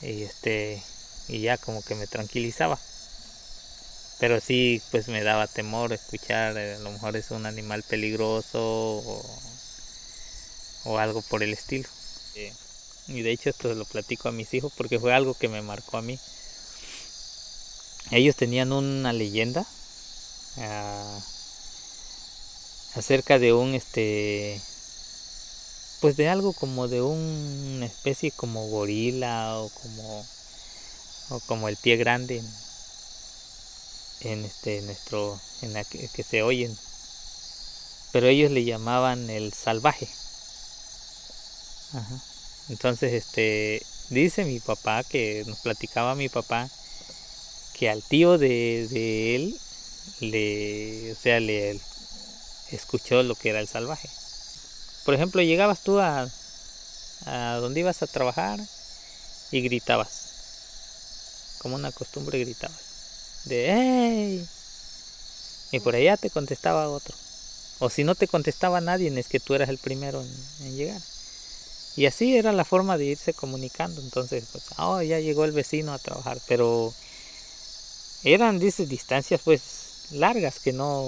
[0.02, 0.84] Y este
[1.30, 2.80] y ya como que me tranquilizaba
[4.20, 8.60] pero sí pues me daba temor escuchar eh, a lo mejor es un animal peligroso
[8.60, 9.26] o,
[10.86, 11.88] o algo por el estilo.
[13.08, 15.98] Y de hecho esto lo platico a mis hijos porque fue algo que me marcó
[15.98, 16.20] a mí.
[18.12, 19.66] Ellos tenían una leyenda
[20.58, 21.20] ah,
[22.96, 24.62] acerca de un este
[26.02, 30.26] pues de algo como de una especie como gorila o como
[31.30, 32.42] o como el pie grande
[34.22, 36.76] en este nuestro en la que, que se oyen.
[38.12, 40.08] Pero ellos le llamaban el salvaje.
[41.94, 42.22] Ajá.
[42.68, 46.70] entonces este dice mi papá que nos platicaba mi papá
[47.74, 49.60] que al tío de, de él
[50.20, 51.80] le o sea le
[52.72, 54.10] escuchó lo que era el salvaje.
[55.06, 56.30] Por ejemplo llegabas tú a
[57.26, 58.60] a donde ibas a trabajar
[59.52, 61.56] y gritabas.
[61.60, 62.87] Como una costumbre gritabas
[63.48, 64.48] de ¡Hey!
[65.72, 67.16] Y por allá te contestaba otro.
[67.80, 70.24] O si no te contestaba nadie, es que tú eras el primero
[70.62, 71.02] en, llegar.
[71.96, 74.02] Y así era la forma de irse comunicando.
[74.02, 76.40] Entonces, pues, oh, ya llegó el vecino a trabajar.
[76.48, 76.94] Pero
[78.24, 79.62] eran, dice, distancias pues
[80.12, 81.06] largas que no,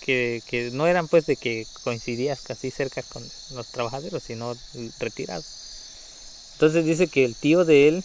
[0.00, 4.54] que, que no eran pues de que coincidías casi cerca con los trabajadores, sino
[4.98, 5.46] retirados.
[6.54, 8.04] Entonces dice que el tío de él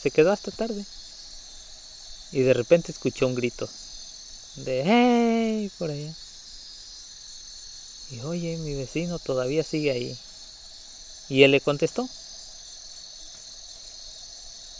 [0.00, 0.84] se quedó hasta tarde
[2.32, 3.68] y de repente escuchó un grito
[4.56, 5.70] de ¡Hey!
[5.78, 6.12] por allá.
[8.10, 10.18] Y oye, mi vecino todavía sigue ahí.
[11.28, 12.08] Y él le contestó.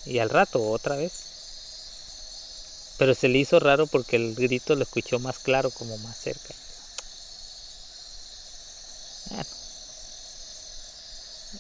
[0.07, 1.13] Y al rato otra vez.
[2.99, 6.55] Pero se le hizo raro porque el grito lo escuchó más claro, como más cerca.
[9.31, 9.51] Bueno.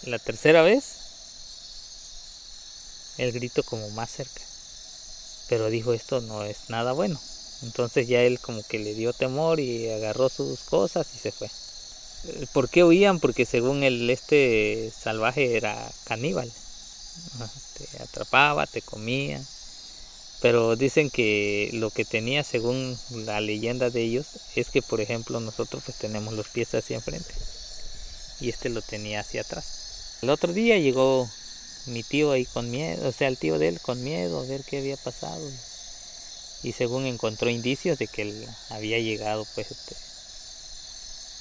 [0.04, 0.84] La tercera vez,
[3.18, 4.49] el grito como más cerca
[5.50, 7.20] pero dijo esto no es nada bueno.
[7.62, 11.50] Entonces ya él como que le dio temor y agarró sus cosas y se fue.
[12.52, 13.18] ¿Por qué huían?
[13.18, 16.50] Porque según el este salvaje era caníbal.
[17.76, 19.42] Te atrapaba, te comía.
[20.40, 25.40] Pero dicen que lo que tenía según la leyenda de ellos es que por ejemplo
[25.40, 27.34] nosotros pues tenemos los pies hacia enfrente
[28.40, 30.18] y este lo tenía hacia atrás.
[30.22, 31.28] El otro día llegó
[31.86, 34.62] mi tío ahí con miedo, o sea el tío de él con miedo a ver
[34.64, 35.46] qué había pasado
[36.62, 39.96] y según encontró indicios de que él había llegado pues este,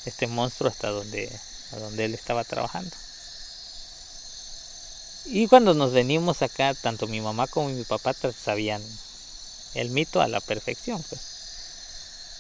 [0.06, 1.30] este monstruo hasta donde,
[1.74, 2.96] a donde él estaba trabajando.
[5.26, 8.82] Y cuando nos venimos acá, tanto mi mamá como mi papá sabían
[9.76, 11.22] el mito a la perfección, pues.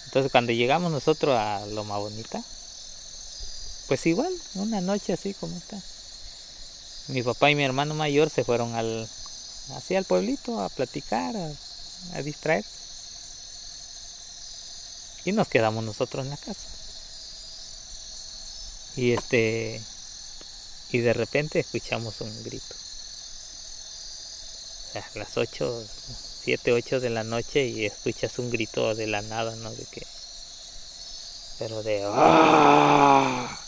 [0.06, 2.41] Entonces cuando llegamos nosotros a Loma Bonita,
[3.88, 5.80] pues igual, una noche así como está.
[7.10, 9.07] Mi papá y mi hermano mayor se fueron al,
[9.76, 11.51] hacia el pueblito a platicar, a,
[12.16, 12.70] a distraerse.
[15.26, 16.68] Y nos quedamos nosotros en la casa.
[18.95, 19.82] Y este
[20.91, 22.76] y de repente escuchamos un grito.
[24.95, 25.88] A las 8,
[26.43, 29.72] 7, 8 de la noche y escuchas un grito de la nada, ¿no?
[29.72, 30.01] De que.
[31.60, 32.03] Pero de.
[32.07, 33.60] ¡Ah!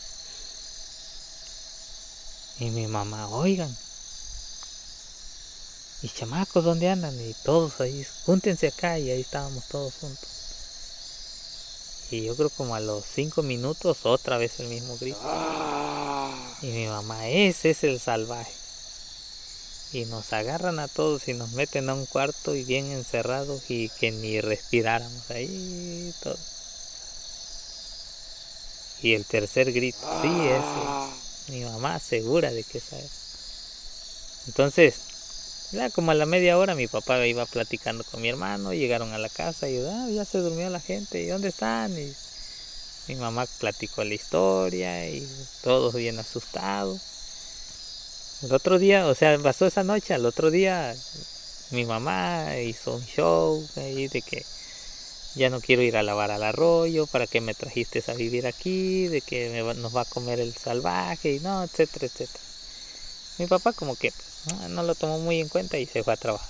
[2.62, 3.76] Y mi mamá, oigan.
[6.04, 7.20] Y chamacos, ¿dónde andan?
[7.20, 10.30] Y todos ahí, júntense acá y ahí estábamos todos juntos.
[12.12, 15.18] Y yo creo como a los 5 minutos otra vez el mismo grito.
[16.62, 18.54] Y mi mamá, ese es el salvaje.
[19.94, 23.90] Y nos agarran a todos y nos meten a un cuarto y bien encerrados y
[23.90, 26.38] que ni respiráramos ahí todo.
[29.02, 31.21] Y el tercer grito, sí, ese.
[31.48, 34.44] Mi mamá segura de que esa es.
[34.48, 34.96] Entonces,
[35.72, 39.18] ya como a la media hora mi papá iba platicando con mi hermano, llegaron a
[39.18, 41.92] la casa y ah, ya se durmió la gente, ¿y dónde están?
[41.98, 42.14] Y
[43.08, 45.28] mi mamá platicó la historia y
[45.64, 47.00] todos bien asustados.
[48.44, 50.96] El otro día, o sea, pasó esa noche, al otro día
[51.72, 54.46] mi mamá hizo un show ahí de que
[55.36, 59.08] ya no quiero ir a lavar al arroyo, ¿para qué me trajiste a vivir aquí?
[59.08, 62.44] De que me va- nos va a comer el salvaje y no, etcétera, etcétera.
[63.38, 66.18] Mi papá como que pues, no, lo tomó muy en cuenta y se fue a
[66.18, 66.50] trabajar.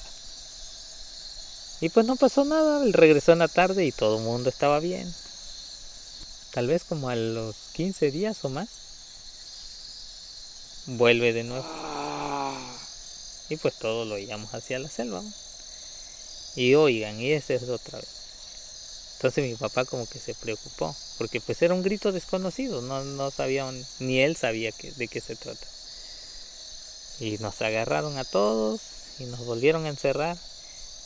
[1.79, 4.79] Y pues no pasó nada, él regresó en la tarde y todo el mundo estaba
[4.79, 5.11] bien.
[6.53, 8.67] Tal vez como a los 15 días o más,
[10.86, 11.65] vuelve de nuevo.
[13.49, 15.21] Y pues todo lo íbamos hacia la selva.
[16.55, 18.20] Y oigan, y ese es otra vez.
[19.22, 23.30] Entonces mi papá como que se preocupó, porque pues era un grito desconocido, no, no
[23.30, 25.67] sabían, ni él sabía de qué se trata.
[27.19, 28.82] Y nos agarraron a todos
[29.19, 30.36] y nos volvieron a encerrar,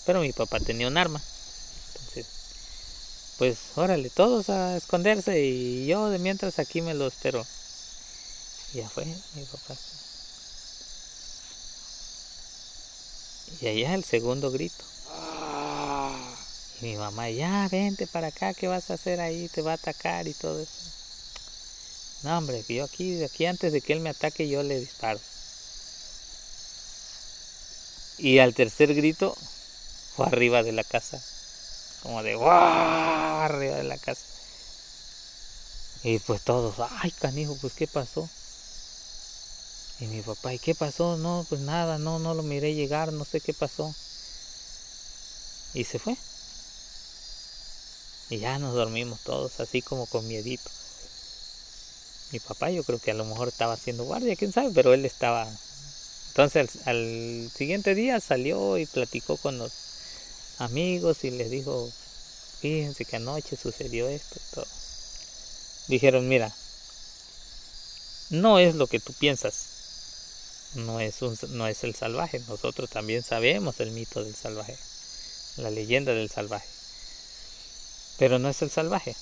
[0.06, 1.22] pero mi papá tenía un arma.
[1.88, 2.26] Entonces,
[3.38, 7.46] pues órale, todos a esconderse y yo de mientras aquí me lo espero.
[8.74, 9.76] Y ya fue mi papá.
[13.60, 14.95] Y allá el segundo grito.
[16.86, 19.50] Mi mamá, ya, vente para acá, ¿qué vas a hacer ahí?
[19.50, 20.72] Te va a atacar y todo eso.
[22.22, 25.20] No, hombre, yo aquí, aquí antes de que él me ataque, yo le disparo.
[28.20, 29.36] Y al tercer grito,
[30.16, 31.20] fue arriba de la casa.
[32.04, 32.54] Como de, ¡guau!
[32.54, 34.22] Arriba de la casa.
[36.04, 38.30] Y pues todos, ay, canijo, pues ¿qué pasó?
[40.02, 41.18] Y mi papá, ¿y qué pasó?
[41.18, 43.92] No, pues nada, no, no lo miré llegar, no sé qué pasó.
[45.74, 46.16] Y se fue.
[48.30, 50.70] Y ya nos dormimos todos así como con miedito.
[52.32, 55.06] Mi papá yo creo que a lo mejor estaba haciendo guardia, quién sabe, pero él
[55.06, 55.48] estaba...
[56.30, 59.72] Entonces al, siguiente día salió y platicó con los
[60.58, 61.90] amigos y les dijo,
[62.60, 64.68] fíjense que anoche sucedió esto y todo.
[65.88, 66.54] Dijeron, mira,
[68.32, 73.24] no es lo que tú piensas, no es, un, no es el salvaje, nosotros también
[73.24, 74.78] sabemos el mito del salvaje,
[75.58, 76.68] la leyenda del salvaje,
[78.18, 79.16] pero no es el salvaje.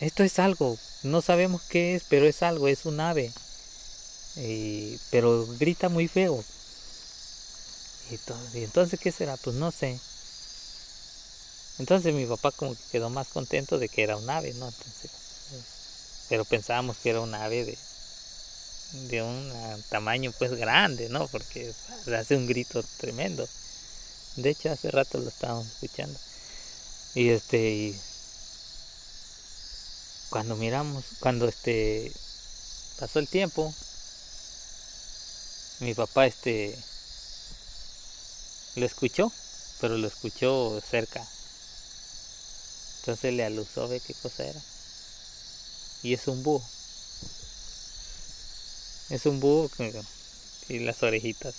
[0.00, 3.32] Esto es algo, no sabemos qué es, pero es algo, es un ave,
[4.36, 6.42] y- pero grita muy feo.
[8.10, 9.36] Y, y entonces, ¿qué será?
[9.36, 9.98] Pues no sé.
[11.78, 14.66] Entonces mi papá como que quedó más contento de que era un ave, ¿no?
[14.68, 15.10] Entonces,
[16.28, 17.78] pero pensábamos que era un ave de,
[19.08, 21.26] de un ah, tamaño pues grande, ¿no?
[21.28, 21.72] Porque
[22.18, 23.46] hace un grito tremendo.
[24.36, 26.18] De hecho, hace rato lo estábamos escuchando.
[27.16, 27.92] Y este,
[30.30, 32.12] cuando miramos, cuando este
[32.98, 33.72] pasó el tiempo,
[35.80, 36.76] mi papá este
[38.76, 39.32] lo escuchó,
[39.80, 41.26] pero lo escuchó cerca.
[43.00, 44.60] Entonces le alusó, ve qué cosa era.
[46.02, 46.62] y es un búho.
[49.10, 49.92] Es un búho con-
[50.68, 51.54] y las orejitas,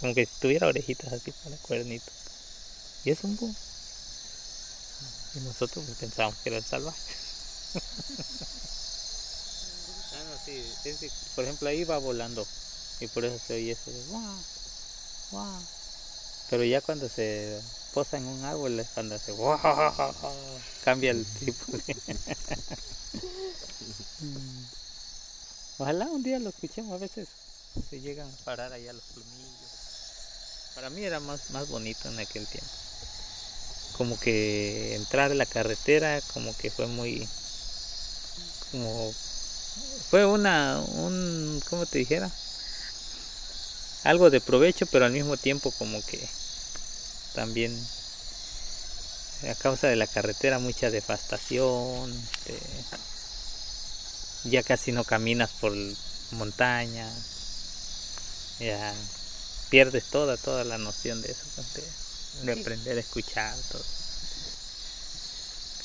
[0.00, 2.10] como que si tuviera orejitas así para cuernito.
[3.04, 3.54] Y es un búho.
[5.34, 7.00] Y nosotros pues, pensábamos que era el salvaje.
[10.14, 12.46] Ah, no, sí, que, por ejemplo, ahí va volando
[13.00, 14.36] y por eso se oye eso de guau,
[15.30, 15.62] guau.
[16.50, 17.60] Pero ya cuando se
[17.94, 19.58] posa en un árbol es cuando hace guau,
[20.84, 21.96] cambia el tipo de...
[25.78, 27.28] Ojalá un día lo escuchemos, a veces
[27.88, 29.70] se llegan a parar allá los plumillos.
[30.74, 32.70] Para mí era más, más bonito en aquel tiempo.
[34.02, 37.24] Como que entrar a la carretera, como que fue muy...
[38.72, 39.12] como
[40.10, 42.28] fue una, un, ¿cómo te dijera?
[44.02, 46.18] Algo de provecho, pero al mismo tiempo como que
[47.36, 47.72] también
[49.48, 52.58] a causa de la carretera mucha devastación, este,
[54.50, 55.72] ya casi no caminas por
[56.32, 57.12] montañas,
[58.58, 58.92] ya
[59.70, 61.44] pierdes toda, toda la noción de eso,
[62.42, 63.84] de, aprender a escuchar todo.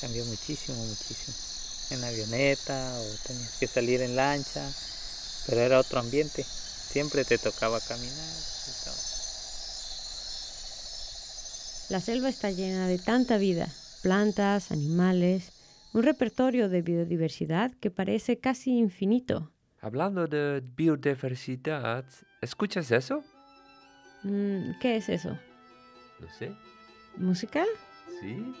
[0.00, 1.48] Cambió muchísimo, muchísimo
[1.90, 4.70] en avioneta o tenías que salir en lancha,
[5.46, 6.44] pero era otro ambiente.
[6.44, 8.08] Siempre te tocaba caminar.
[8.08, 8.94] y todo.
[11.90, 13.68] La selva está llena de tanta vida,
[14.02, 15.52] plantas, animales,
[15.94, 19.50] un repertorio de biodiversidad que parece casi infinito.
[19.80, 22.04] Hablando de biodiversidad,
[22.42, 23.24] ¿escuchas eso?
[24.22, 25.38] Mm, ¿Qué es eso?
[26.20, 26.54] No sé.
[27.16, 27.64] ¿Música?
[28.20, 28.54] ¿Sí?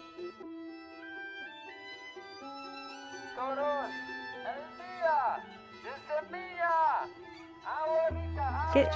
[8.72, 8.86] ¿Qué,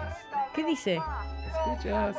[0.54, 1.00] qué dice?
[1.46, 2.16] ¿Escuchas?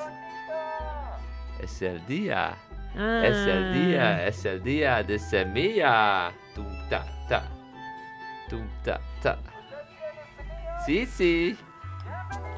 [1.61, 2.57] Es el día.
[2.95, 3.21] Ah.
[3.25, 6.31] Es el día, es el día de semilla.
[6.55, 7.43] Tum ta ta.
[8.49, 9.37] Tum ta ta.
[10.85, 11.57] Sí, sí.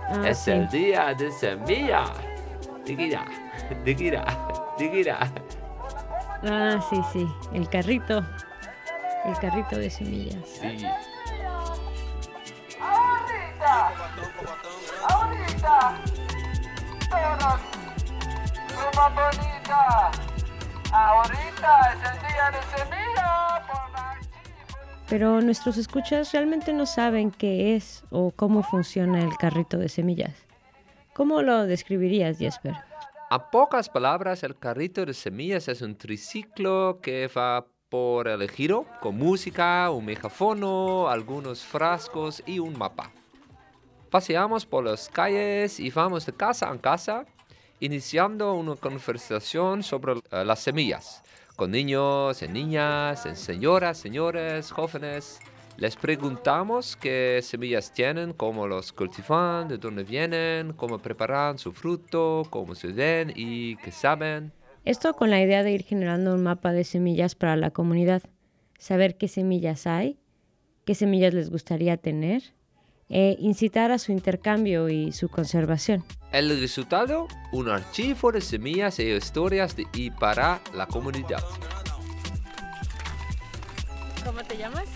[0.08, 0.52] Ah, es sí.
[0.52, 2.06] el día de semilla.
[2.86, 3.26] Digira,
[3.84, 4.24] digira,
[4.78, 5.32] digira.
[6.44, 8.24] Ah, sí, sí, el carrito.
[9.26, 10.48] El carrito de semillas.
[10.48, 10.86] Sí.
[12.80, 13.92] Ahorita,
[17.10, 17.62] todos,
[18.68, 20.12] pluma bonita.
[20.92, 23.66] Ahorita es el día de semilla.
[23.68, 24.20] por la
[25.10, 30.45] Pero nuestros escuchas realmente no saben qué es o cómo funciona el carrito de semillas.
[31.16, 32.74] ¿Cómo lo describirías, Jesper?
[33.30, 38.86] A pocas palabras, el carrito de semillas es un triciclo que va por el giro
[39.00, 43.14] con música, un megafono, algunos frascos y un mapa.
[44.10, 47.26] Paseamos por las calles y vamos de casa en casa,
[47.80, 51.24] iniciando una conversación sobre eh, las semillas,
[51.56, 55.40] con niños y niñas, en señoras, señores, jóvenes.
[55.78, 62.44] Les preguntamos qué semillas tienen, cómo los cultivan, de dónde vienen, cómo preparan su fruto,
[62.50, 64.54] cómo se ven y qué saben.
[64.86, 68.24] Esto con la idea de ir generando un mapa de semillas para la comunidad,
[68.80, 70.18] saber qué semillas hay,
[70.86, 72.42] qué semillas les gustaría tener,
[73.10, 76.06] e incitar a su intercambio y su conservación.
[76.32, 81.44] El resultado, un archivo de semillas e historias de y para la comunidad.
[84.24, 84.88] ¿Cómo te llamas?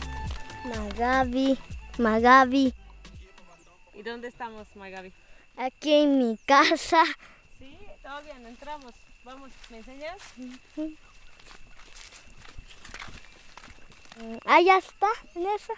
[0.70, 1.57] Magabi,
[1.97, 2.74] Magabi,
[3.95, 5.11] ¿Y dónde estamos, Magabi?
[5.57, 7.03] aquí en mi casa.
[7.57, 8.93] Sí, todo bien, entramos.
[9.26, 10.17] Vamos, ¿me enseñas?
[10.76, 10.93] Mm,
[14.45, 15.74] Allá está, en esa,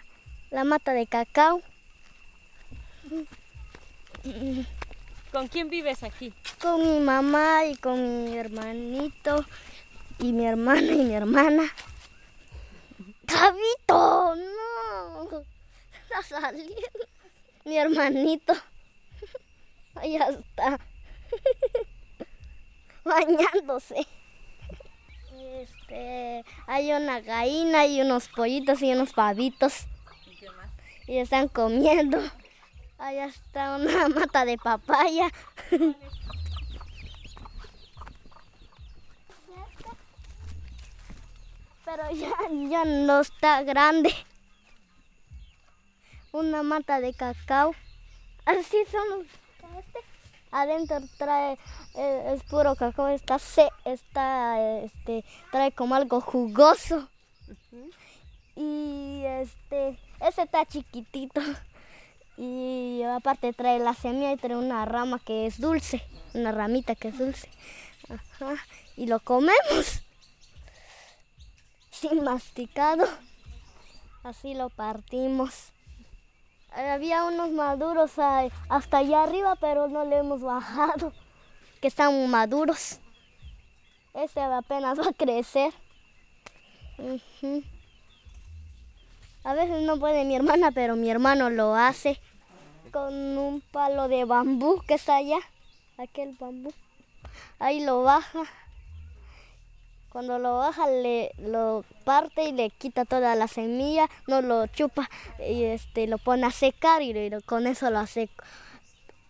[0.50, 1.62] la mata de cacao.
[5.32, 6.32] ¿Con quién vives aquí?
[6.60, 9.44] Con mi mamá y con mi hermanito
[10.18, 11.64] y mi hermano y mi hermana.
[13.26, 14.34] ¡Cabito!
[14.36, 14.61] ¡No!
[15.24, 16.74] Está saliendo.
[17.64, 18.52] Mi hermanito.
[19.94, 20.80] Allá está.
[23.04, 24.06] Bañándose.
[25.54, 29.86] Este, hay una gallina y unos pollitos y unos pavitos.
[30.26, 30.68] ¿Y qué más?
[31.06, 32.18] Y están comiendo.
[32.98, 35.30] Allá está una mata de papaya.
[41.84, 42.30] Pero ya,
[42.70, 44.14] ya no está grande.
[46.32, 47.74] Una mata de cacao.
[48.44, 49.26] Así son los
[49.78, 49.98] este.
[50.50, 51.58] Adentro trae,
[51.94, 57.08] eh, es puro cacao, está, se, está este, trae como algo jugoso.
[58.54, 61.40] Y este, ese está chiquitito.
[62.36, 66.02] Y aparte trae la semilla y trae una rama que es dulce,
[66.34, 67.48] una ramita que es dulce.
[68.08, 68.56] Ajá.
[68.96, 70.02] Y lo comemos.
[71.90, 73.06] Sin masticado.
[74.22, 75.72] Así lo partimos.
[76.74, 78.12] Había unos maduros
[78.68, 81.12] hasta allá arriba, pero no le hemos bajado,
[81.80, 82.98] que están maduros.
[84.14, 85.72] Este apenas va a crecer.
[89.44, 92.20] A veces no puede mi hermana, pero mi hermano lo hace
[92.92, 95.38] con un palo de bambú que está allá,
[95.98, 96.72] aquel bambú.
[97.58, 98.42] Ahí lo baja.
[100.10, 105.08] Cuando lo baja, le lo parte y le quita toda la semilla, no lo chupa
[105.38, 107.14] y este lo pone a secar y
[107.46, 108.28] con eso lo hace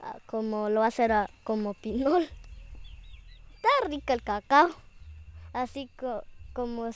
[0.01, 2.29] ah, como lo hacer ah, como pinol.
[3.55, 4.71] Está rico el cacao.
[5.53, 6.87] Así co- como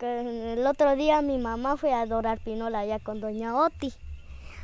[0.00, 3.92] el otro día mi mamá fue a adorar pinol allá con doña Oti.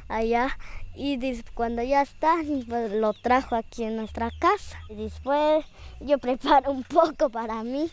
[0.08, 0.58] Allá
[0.94, 1.18] y
[1.54, 2.34] cuando ya está
[2.68, 4.78] pues, lo trajo aquí en nuestra casa.
[4.88, 5.64] Y después
[6.00, 7.90] yo preparo un poco para mí.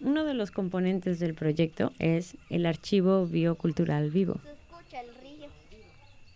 [0.00, 4.40] Uno de los componentes del proyecto es el archivo biocultural vivo.
[4.44, 5.48] Escucha el río.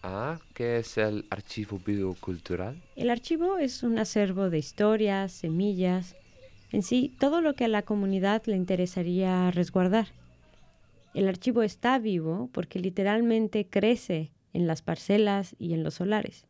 [0.03, 2.83] Ah, ¿qué es el archivo biocultural?
[2.95, 6.15] El archivo es un acervo de historias, semillas,
[6.73, 10.09] en sí todo lo que a la comunidad le interesaría resguardar.
[11.15, 16.45] El archivo está vivo porque literalmente crece en las parcelas y en los solares.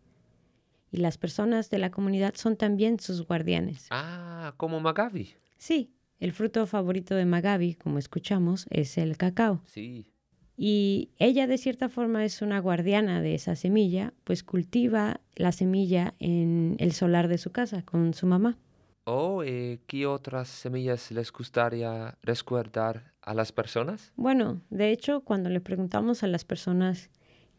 [0.91, 3.87] Y las personas de la comunidad son también sus guardianes.
[3.91, 5.35] Ah, como Magavi.
[5.59, 5.93] Sí,
[6.25, 9.61] el fruto favorito de Magabi, como escuchamos, es el cacao.
[9.67, 10.07] Sí.
[10.57, 16.15] Y ella de cierta forma es una guardiana de esa semilla, pues cultiva la semilla
[16.21, 18.57] en el solar de su casa con su mamá.
[19.05, 24.11] Oh, eh, ¿qué otras semillas les gustaría resguardar a las personas?
[24.17, 27.11] Bueno, de hecho, cuando le preguntamos a las personas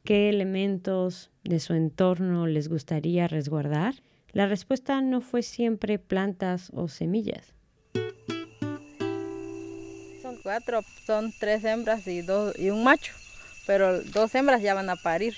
[0.03, 3.93] qué elementos de su entorno les gustaría resguardar,
[4.31, 7.54] la respuesta no fue siempre plantas o semillas.
[10.45, 13.13] Cuatro, son tres hembras y, dos, y un macho,
[13.65, 15.35] pero dos hembras ya van a parir,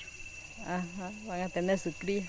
[0.66, 2.24] Ajá, van a tener su cría.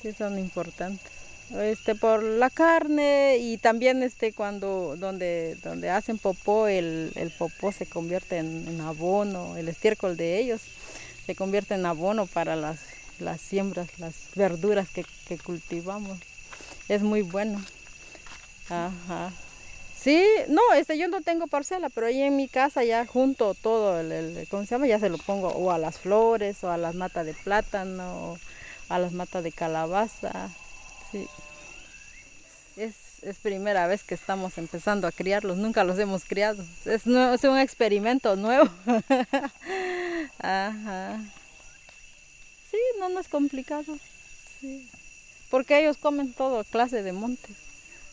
[0.00, 1.12] Sí, son importantes.
[1.50, 7.70] Este, por la carne y también este, cuando donde, donde hacen popó, el, el popó
[7.70, 10.62] se convierte en, en abono, el estiércol de ellos
[11.26, 12.78] se convierte en abono para las,
[13.18, 16.18] las siembras, las verduras que, que cultivamos.
[16.88, 17.62] Es muy bueno.
[18.70, 19.30] Ajá.
[20.02, 24.00] Sí, no, este, yo no tengo parcela, pero ahí en mi casa ya junto todo,
[24.00, 24.86] el, ¿cómo se llama?
[24.86, 28.38] Ya se lo pongo o a las flores, o a las matas de plátano, o
[28.88, 30.48] a las matas de calabaza.
[31.12, 31.28] Sí.
[32.76, 32.94] Es,
[33.42, 36.64] primera vez que estamos empezando a criarlos, nunca los hemos criado.
[36.86, 38.70] Es, es un experimento nuevo.
[40.38, 41.20] Ajá.
[42.70, 43.98] Sí, no, no es complicado.
[44.60, 44.88] Sí.
[45.50, 47.50] Porque ellos comen todo clase de monte.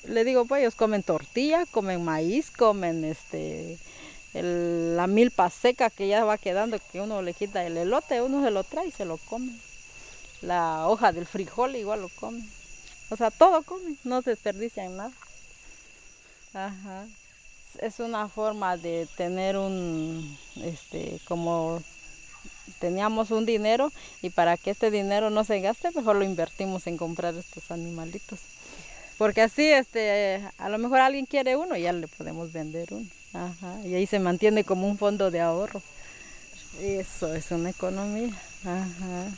[0.07, 3.77] Le digo, pues ellos comen tortilla, comen maíz, comen este
[4.33, 8.51] la milpa seca que ya va quedando, que uno le quita el elote, uno se
[8.51, 9.51] lo trae y se lo come.
[10.41, 12.47] La hoja del frijol igual lo come.
[13.09, 15.11] O sea, todo comen, no desperdician nada.
[16.53, 17.05] Ajá.
[17.79, 21.81] Es una forma de tener un, este, como
[22.79, 23.91] teníamos un dinero
[24.21, 28.39] y para que este dinero no se gaste, mejor lo invertimos en comprar estos animalitos.
[29.17, 33.07] Porque así, este, a lo mejor alguien quiere uno y ya le podemos vender uno.
[33.33, 33.79] Ajá.
[33.83, 35.81] Y ahí se mantiene como un fondo de ahorro.
[36.79, 38.33] Eso es una economía.
[38.63, 39.31] Ajá.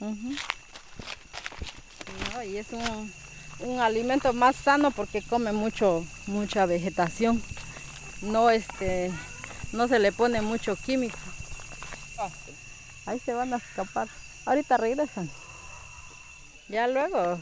[0.00, 0.34] Ujú.
[2.32, 3.12] No, y es un,
[3.60, 7.42] un alimento más sano porque come mucho, mucha vegetación.
[8.20, 9.10] No, este,
[9.72, 11.18] no se le pone mucho químico.
[13.06, 14.08] Ahí se van a escapar.
[14.46, 15.28] Ahorita regresan.
[16.68, 17.38] Ya luego,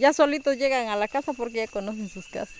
[0.00, 2.56] ya solitos llegan a la casa porque ya conocen sus casas.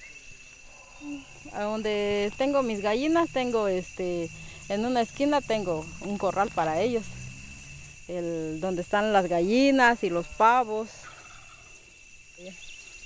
[1.52, 4.30] A donde tengo mis gallinas, tengo este,
[4.68, 7.04] en una esquina tengo un corral para ellos.
[8.08, 10.90] El, donde están las gallinas y los pavos.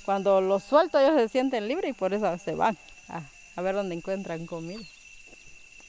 [0.05, 2.77] Cuando los suelto ellos se sienten libres y por eso se van
[3.09, 4.83] a, ver dónde encuentran comida.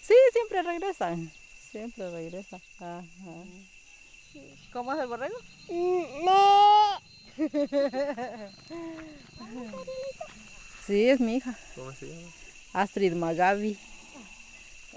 [0.01, 1.31] Sí, siempre regresan.
[1.71, 2.61] Siempre regresan.
[4.71, 5.35] ¿Cómo es el borrego?
[10.85, 11.57] Sí, es mi hija.
[11.75, 12.27] ¿Cómo se llama?
[12.73, 13.77] Astrid Magavi.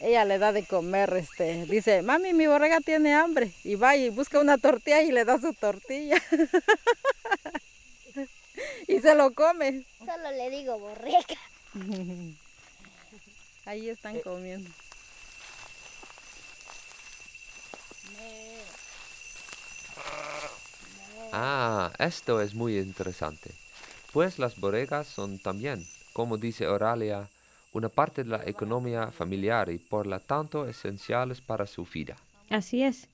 [0.01, 3.51] Ella le da de comer, este, dice, mami, mi borrega tiene hambre.
[3.65, 6.23] Y va y busca una tortilla y le da su tortilla.
[8.87, 9.85] y se lo come.
[9.99, 11.37] Solo le digo borrega.
[13.65, 14.71] Ahí están comiendo.
[21.33, 23.51] Ah, esto es muy interesante.
[24.13, 25.85] Pues las bodegas son también
[26.19, 27.31] como dice Oralia,
[27.73, 32.17] una parte de la economía familiar y por lo tanto esenciales para su vida.
[32.51, 33.09] Así es.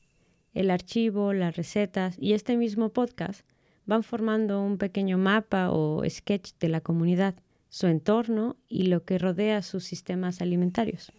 [0.55, 3.45] El archivo, las recetas y este mismo podcast
[3.85, 7.35] van formando un pequeño mapa o sketch de la comunidad,
[7.69, 11.13] su entorno y lo que rodea sus sistemas alimentarios.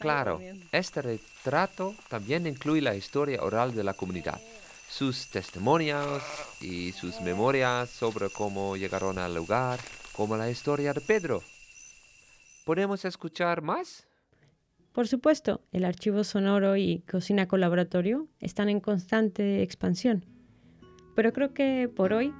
[0.00, 0.40] Claro,
[0.72, 4.40] este retrato también incluye la historia oral de la comunidad,
[4.88, 6.22] sus testimonios
[6.60, 9.78] y sus memorias sobre cómo llegaron al lugar,
[10.12, 11.42] como la historia de Pedro.
[12.64, 14.06] ¿Podemos escuchar más?
[14.92, 20.24] Por supuesto, el archivo sonoro y cocina colaboratorio están en constante expansión.
[21.14, 22.32] Pero creo que por hoy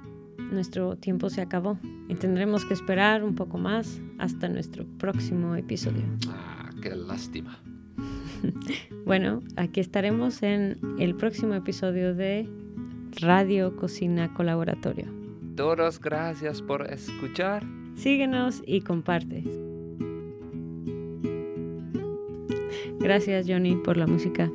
[0.51, 6.03] nuestro tiempo se acabó y tendremos que esperar un poco más hasta nuestro próximo episodio.
[6.27, 7.61] Ah, qué lástima.
[9.05, 12.47] bueno, aquí estaremos en el próximo episodio de
[13.21, 15.07] Radio Cocina Colaboratorio.
[15.55, 17.63] Todos gracias por escuchar.
[17.95, 19.43] Síguenos y comparte.
[22.99, 24.49] Gracias Johnny por la música.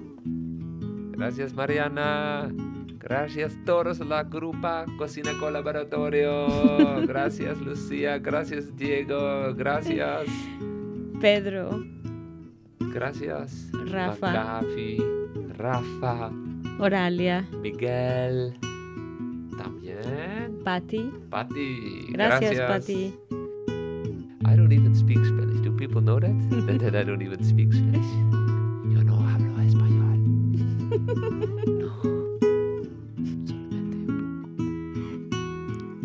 [1.12, 2.50] Gracias Mariana.
[2.98, 6.46] Gracias todos la grupa Cocina Colaboratorio.
[7.06, 8.18] Gracias Lucía.
[8.18, 9.54] Gracias Diego.
[9.54, 10.26] Gracias
[11.20, 11.93] Pedro.
[12.94, 14.32] Gracias Rafa.
[14.32, 15.02] Gafi,
[15.58, 16.30] Rafa.
[16.78, 17.44] Oralia.
[17.60, 18.54] Miguel.
[19.58, 20.62] También.
[20.62, 21.10] Patti.
[21.28, 22.06] Patti.
[22.12, 22.70] Gracias, Gracias.
[22.70, 23.14] Patti.
[24.46, 25.60] I don't even speak Spanish.
[25.62, 26.30] Do people know that?
[26.68, 28.06] that, that I don't even speak Spanish.
[28.92, 30.20] Yo no hablo español.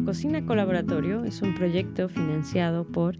[0.05, 3.15] Cocina Colaboratorio es un proyecto financiado por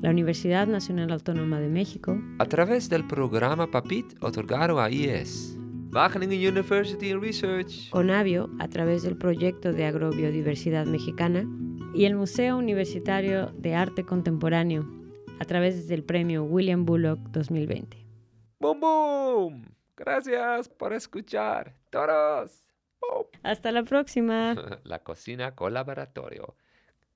[0.00, 5.56] la Universidad Nacional Autónoma de México, A través del programa PAPIT otorgado a IES.
[5.92, 7.90] Wageningen University and Research.
[7.90, 11.46] Conavio a través del proyecto de agrobiodiversidad mexicana
[11.94, 14.86] y el Museo Universitario de Arte Contemporáneo
[15.40, 17.96] a través del premio William Bullock 2020.
[18.60, 19.62] ¡Boom, boom!
[19.96, 21.74] Gracias por escuchar.
[21.90, 22.62] Todos.
[23.42, 24.54] Hasta la próxima.
[24.84, 26.54] La cocina colaboratorio.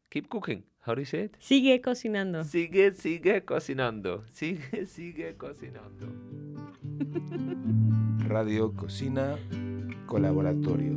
[0.09, 0.72] Keep cooking.
[0.85, 1.37] How do you say it?
[1.39, 2.43] Sigue cocinando.
[2.43, 4.25] Sigue, sigue cocinando.
[4.33, 6.09] Sigue, sigue cocinando.
[8.29, 9.39] Radio Cocina
[10.07, 10.97] Colaboratorio.